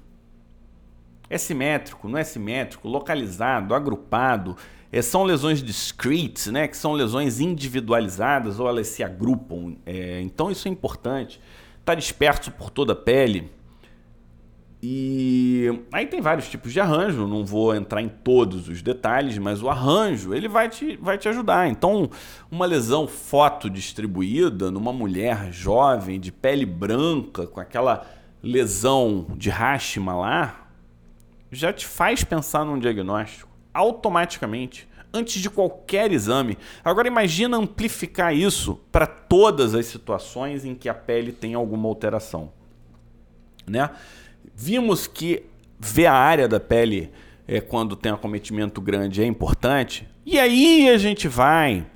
É 1.30 1.38
simétrico, 1.38 2.10
não 2.10 2.18
é 2.18 2.24
simétrico, 2.24 2.88
localizado, 2.88 3.76
agrupado. 3.76 4.58
É, 4.92 5.02
são 5.02 5.24
lesões 5.24 5.62
discretes, 5.62 6.48
né, 6.48 6.68
que 6.68 6.76
são 6.76 6.94
lesões 6.94 7.40
individualizadas 7.40 8.60
ou 8.60 8.68
elas 8.68 8.88
se 8.88 9.04
agrupam. 9.04 9.76
É, 9.86 10.20
então 10.22 10.50
isso 10.50 10.68
é 10.68 10.72
importante. 10.72 11.40
Está 11.80 11.94
disperso 11.94 12.52
por 12.52 12.70
toda 12.70 12.94
a 12.94 12.96
pele. 12.96 13.52
E 14.82 15.82
aí 15.92 16.06
tem 16.06 16.22
vários 16.22 16.48
tipos 16.48 16.72
de 16.72 16.80
arranjo, 16.80 17.28
não 17.28 17.46
vou 17.46 17.76
entrar 17.76 18.02
em 18.02 18.08
todos 18.08 18.70
os 18.70 18.82
detalhes, 18.82 19.38
mas 19.38 19.62
o 19.62 19.70
arranjo 19.70 20.34
ele 20.34 20.48
vai 20.48 20.70
te, 20.70 20.96
vai 20.98 21.18
te 21.18 21.28
ajudar. 21.28 21.68
Então, 21.68 22.10
uma 22.50 22.66
lesão 22.66 23.06
fotodistribuída 23.06 24.72
numa 24.72 24.94
mulher 24.94 25.52
jovem, 25.52 26.18
de 26.18 26.32
pele 26.32 26.66
branca, 26.66 27.46
com 27.46 27.60
aquela 27.60 28.06
lesão 28.42 29.28
de 29.36 29.50
Hashima 29.50 30.16
lá, 30.16 30.70
já 31.52 31.74
te 31.74 31.86
faz 31.86 32.24
pensar 32.24 32.64
num 32.64 32.80
diagnóstico 32.80 33.50
automaticamente, 33.74 34.88
antes 35.14 35.42
de 35.42 35.50
qualquer 35.50 36.12
exame. 36.12 36.58
Agora 36.84 37.08
imagina 37.08 37.58
amplificar 37.58 38.34
isso 38.34 38.80
para 38.92 39.08
todas 39.08 39.74
as 39.74 39.86
situações 39.88 40.66
em 40.66 40.74
que 40.74 40.88
a 40.88 40.94
pele 40.94 41.32
tem 41.32 41.54
alguma 41.54 41.88
alteração. 41.88 42.52
Né? 43.68 43.90
Vimos 44.62 45.08
que 45.08 45.46
ver 45.80 46.08
a 46.08 46.14
área 46.14 46.46
da 46.46 46.60
pele 46.60 47.10
é, 47.48 47.62
quando 47.62 47.96
tem 47.96 48.12
acometimento 48.12 48.82
grande 48.82 49.24
é 49.24 49.26
importante. 49.26 50.06
E 50.26 50.38
aí 50.38 50.90
a 50.90 50.98
gente 50.98 51.30
vai 51.30 51.88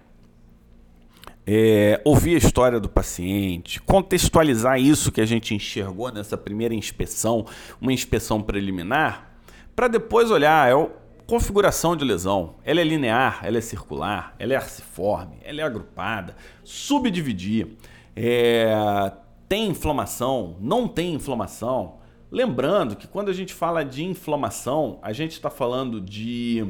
é, 1.45 1.99
ouvir 2.05 2.35
a 2.35 2.37
história 2.37 2.79
do 2.79 2.87
paciente, 2.87 3.81
contextualizar 3.81 4.79
isso 4.79 5.11
que 5.11 5.19
a 5.19 5.25
gente 5.25 5.53
enxergou 5.53 6.09
nessa 6.09 6.37
primeira 6.37 6.73
inspeção, 6.73 7.45
uma 7.81 7.91
inspeção 7.91 8.41
preliminar, 8.41 9.35
para 9.75 9.89
depois 9.89 10.31
olhar 10.31 10.69
é 10.69 10.73
a 10.73 10.87
configuração 11.27 11.97
de 11.97 12.05
lesão. 12.05 12.55
Ela 12.63 12.79
é 12.79 12.85
linear, 12.85 13.41
ela 13.43 13.57
é 13.57 13.61
circular, 13.61 14.35
ela 14.39 14.53
é 14.53 14.55
arciforme, 14.55 15.35
ela 15.43 15.59
é 15.59 15.63
agrupada, 15.65 16.33
subdividir, 16.63 17.75
é, 18.15 19.11
tem 19.49 19.67
inflamação, 19.67 20.55
não 20.61 20.87
tem 20.87 21.13
inflamação. 21.13 22.01
Lembrando 22.33 22.95
que 22.95 23.07
quando 23.07 23.29
a 23.29 23.33
gente 23.33 23.53
fala 23.53 23.85
de 23.85 24.03
inflamação, 24.03 24.97
a 25.03 25.13
gente 25.13 25.33
está 25.33 25.51
falando 25.51 26.01
de 26.01 26.65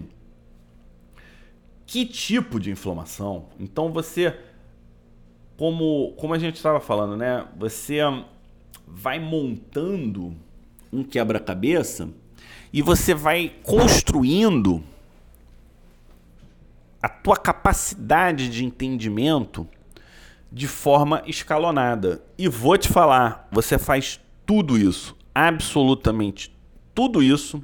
que 1.86 2.06
tipo 2.06 2.60
de 2.60 2.70
inflamação. 2.70 3.46
Então 3.58 3.90
você, 3.90 4.38
como, 5.56 6.12
como 6.18 6.34
a 6.34 6.38
gente 6.38 6.58
estava 6.58 6.82
falando, 6.82 7.16
né? 7.16 7.48
Você 7.56 8.00
vai 8.86 9.20
montando 9.20 10.36
um 10.92 11.02
quebra-cabeça 11.02 12.10
e 12.74 12.82
você 12.82 13.14
vai 13.14 13.56
construindo 13.64 14.84
a 17.02 17.08
tua 17.08 17.38
capacidade 17.38 18.50
de 18.50 18.66
entendimento 18.66 19.66
de 20.52 20.68
forma 20.68 21.24
escalonada. 21.26 22.22
E 22.38 22.50
vou 22.50 22.78
te 22.78 22.90
falar, 22.90 23.48
você 23.50 23.80
faz 23.80 24.20
tudo 24.46 24.78
isso, 24.78 25.16
absolutamente 25.34 26.56
tudo 26.94 27.22
isso, 27.22 27.64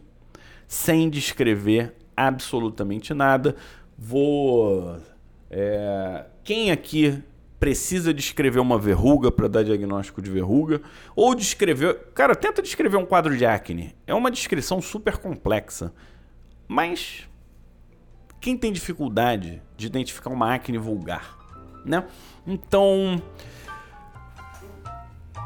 sem 0.67 1.09
descrever 1.09 1.95
absolutamente 2.15 3.13
nada. 3.13 3.55
Vou. 3.97 4.97
É, 5.49 6.25
quem 6.43 6.71
aqui 6.71 7.23
precisa 7.59 8.13
descrever 8.13 8.59
uma 8.59 8.79
verruga 8.79 9.29
para 9.29 9.47
dar 9.47 9.63
diagnóstico 9.63 10.21
de 10.21 10.31
verruga, 10.31 10.81
ou 11.15 11.35
descrever. 11.35 12.07
Cara, 12.15 12.33
tenta 12.35 12.61
descrever 12.61 12.97
um 12.97 13.05
quadro 13.05 13.35
de 13.35 13.45
acne. 13.45 13.93
É 14.07 14.13
uma 14.13 14.31
descrição 14.31 14.81
super 14.81 15.17
complexa. 15.17 15.93
Mas 16.67 17.27
quem 18.39 18.55
tem 18.55 18.71
dificuldade 18.71 19.61
de 19.75 19.87
identificar 19.87 20.29
uma 20.29 20.53
acne 20.53 20.77
vulgar, 20.77 21.37
né? 21.83 22.05
Então, 22.47 23.21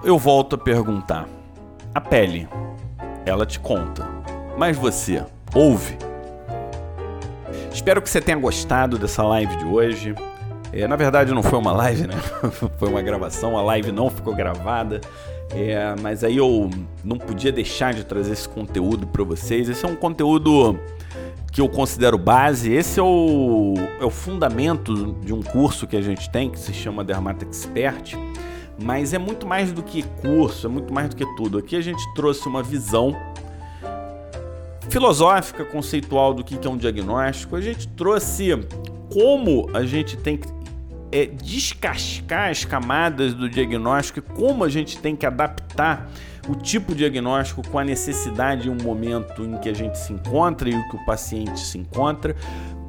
eu 0.03 0.19
volto 0.19 0.55
a 0.55 0.57
perguntar. 0.57 1.27
A 1.95 2.01
pele, 2.01 2.47
ela 3.23 3.45
te 3.45 3.59
conta, 3.59 4.09
mas 4.57 4.75
você 4.75 5.23
ouve? 5.53 5.95
Espero 7.71 8.01
que 8.01 8.09
você 8.09 8.19
tenha 8.19 8.37
gostado 8.37 8.97
dessa 8.97 9.21
live 9.21 9.55
de 9.57 9.65
hoje. 9.65 10.15
É, 10.71 10.87
na 10.87 10.95
verdade, 10.95 11.31
não 11.31 11.43
foi 11.43 11.59
uma 11.59 11.71
live, 11.71 12.07
né? 12.07 12.15
foi 12.79 12.89
uma 12.89 13.01
gravação. 13.03 13.55
A 13.55 13.61
live 13.61 13.91
não 13.91 14.09
ficou 14.09 14.33
gravada. 14.33 15.01
É, 15.51 15.93
mas 16.01 16.23
aí 16.23 16.37
eu 16.37 16.67
não 17.03 17.19
podia 17.19 17.51
deixar 17.51 17.93
de 17.93 18.03
trazer 18.03 18.33
esse 18.33 18.49
conteúdo 18.49 19.05
para 19.05 19.23
vocês. 19.23 19.69
Esse 19.69 19.85
é 19.85 19.87
um 19.87 19.95
conteúdo 19.95 20.79
que 21.51 21.61
eu 21.61 21.69
considero 21.69 22.17
base. 22.17 22.73
Esse 22.73 22.99
é 22.99 23.03
o, 23.03 23.75
é 24.01 24.03
o 24.05 24.09
fundamento 24.09 25.13
de 25.21 25.31
um 25.31 25.43
curso 25.43 25.85
que 25.85 25.95
a 25.95 26.01
gente 26.01 26.27
tem 26.31 26.49
que 26.49 26.57
se 26.57 26.73
chama 26.73 27.03
Dermata 27.03 27.45
Expert. 27.45 28.15
Mas 28.81 29.13
é 29.13 29.17
muito 29.17 29.45
mais 29.45 29.71
do 29.71 29.83
que 29.83 30.03
curso, 30.21 30.67
é 30.67 30.69
muito 30.69 30.93
mais 30.93 31.09
do 31.09 31.15
que 31.15 31.25
tudo. 31.35 31.57
Aqui 31.57 31.75
a 31.75 31.81
gente 31.81 32.01
trouxe 32.15 32.47
uma 32.47 32.63
visão 32.63 33.15
filosófica, 34.89 35.63
conceitual 35.65 36.33
do 36.33 36.43
que 36.43 36.55
é 36.65 36.69
um 36.69 36.77
diagnóstico. 36.77 37.55
A 37.55 37.61
gente 37.61 37.87
trouxe 37.89 38.49
como 39.11 39.69
a 39.73 39.85
gente 39.85 40.17
tem 40.17 40.37
que 40.37 40.47
é, 41.11 41.27
descascar 41.27 42.49
as 42.49 42.65
camadas 42.65 43.33
do 43.33 43.47
diagnóstico 43.47 44.19
e 44.19 44.21
como 44.21 44.63
a 44.63 44.69
gente 44.69 44.97
tem 44.97 45.15
que 45.15 45.25
adaptar 45.25 46.09
o 46.49 46.55
tipo 46.55 46.91
de 46.91 46.99
diagnóstico 46.99 47.67
com 47.67 47.79
a 47.79 47.83
necessidade 47.83 48.67
em 48.67 48.71
um 48.71 48.83
momento 48.83 49.43
em 49.43 49.57
que 49.59 49.69
a 49.69 49.73
gente 49.73 49.97
se 49.97 50.11
encontra 50.11 50.69
e 50.69 50.75
o 50.75 50.89
que 50.89 50.95
o 50.95 51.05
paciente 51.05 51.59
se 51.59 51.77
encontra. 51.77 52.35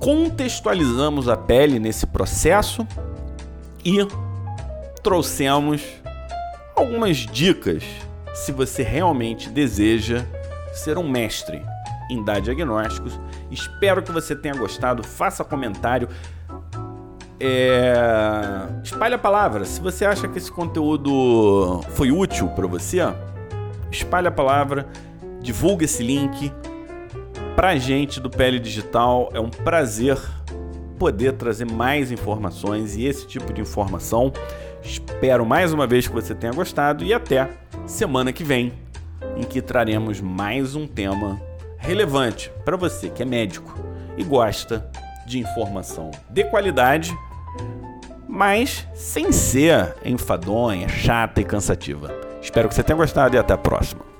Contextualizamos 0.00 1.28
a 1.28 1.36
pele 1.36 1.78
nesse 1.78 2.06
processo 2.06 2.86
e 3.84 3.98
trouxemos 5.04 5.82
algumas 6.74 7.18
dicas 7.18 7.84
se 8.34 8.50
você 8.50 8.82
realmente 8.82 9.50
deseja 9.50 10.24
ser 10.72 10.96
um 10.98 11.06
mestre 11.06 11.62
em 12.10 12.24
dar 12.24 12.40
diagnósticos. 12.40 13.20
Espero 13.50 14.02
que 14.02 14.10
você 14.10 14.34
tenha 14.34 14.54
gostado. 14.54 15.04
Faça 15.04 15.44
comentário. 15.44 16.08
É... 17.38 17.94
Espalhe 18.82 19.14
a 19.14 19.18
palavra. 19.18 19.66
Se 19.66 19.80
você 19.80 20.06
acha 20.06 20.26
que 20.26 20.38
esse 20.38 20.50
conteúdo 20.50 21.82
foi 21.90 22.10
útil 22.10 22.48
para 22.48 22.66
você, 22.66 22.98
espalhe 23.92 24.26
a 24.26 24.32
palavra, 24.32 24.88
divulgue 25.40 25.84
esse 25.84 26.02
link. 26.02 26.50
Pra 27.54 27.76
gente 27.76 28.20
do 28.20 28.30
Pele 28.30 28.58
Digital 28.58 29.28
é 29.32 29.38
um 29.38 29.50
prazer 29.50 30.18
poder 30.98 31.34
trazer 31.34 31.70
mais 31.70 32.10
informações 32.10 32.96
e 32.96 33.04
esse 33.04 33.26
tipo 33.26 33.52
de 33.52 33.60
informação. 33.60 34.32
Espero 34.84 35.46
mais 35.46 35.72
uma 35.72 35.86
vez 35.86 36.06
que 36.06 36.14
você 36.14 36.34
tenha 36.34 36.52
gostado 36.52 37.04
e 37.04 37.12
até 37.12 37.48
semana 37.86 38.32
que 38.32 38.44
vem, 38.44 38.72
em 39.36 39.42
que 39.42 39.62
traremos 39.62 40.20
mais 40.20 40.74
um 40.74 40.86
tema 40.86 41.40
relevante 41.78 42.52
para 42.64 42.76
você 42.76 43.08
que 43.08 43.22
é 43.22 43.26
médico 43.26 43.74
e 44.16 44.22
gosta 44.22 44.88
de 45.26 45.38
informação 45.38 46.10
de 46.30 46.44
qualidade 46.44 47.16
mas 48.34 48.84
sem 48.94 49.30
ser 49.30 49.94
enfadonha, 50.04 50.88
chata 50.88 51.40
e 51.40 51.44
cansativa. 51.44 52.12
Espero 52.42 52.68
que 52.68 52.74
você 52.74 52.82
tenha 52.82 52.96
gostado 52.96 53.36
e 53.36 53.38
até 53.38 53.54
a 53.54 53.58
próxima. 53.58 54.13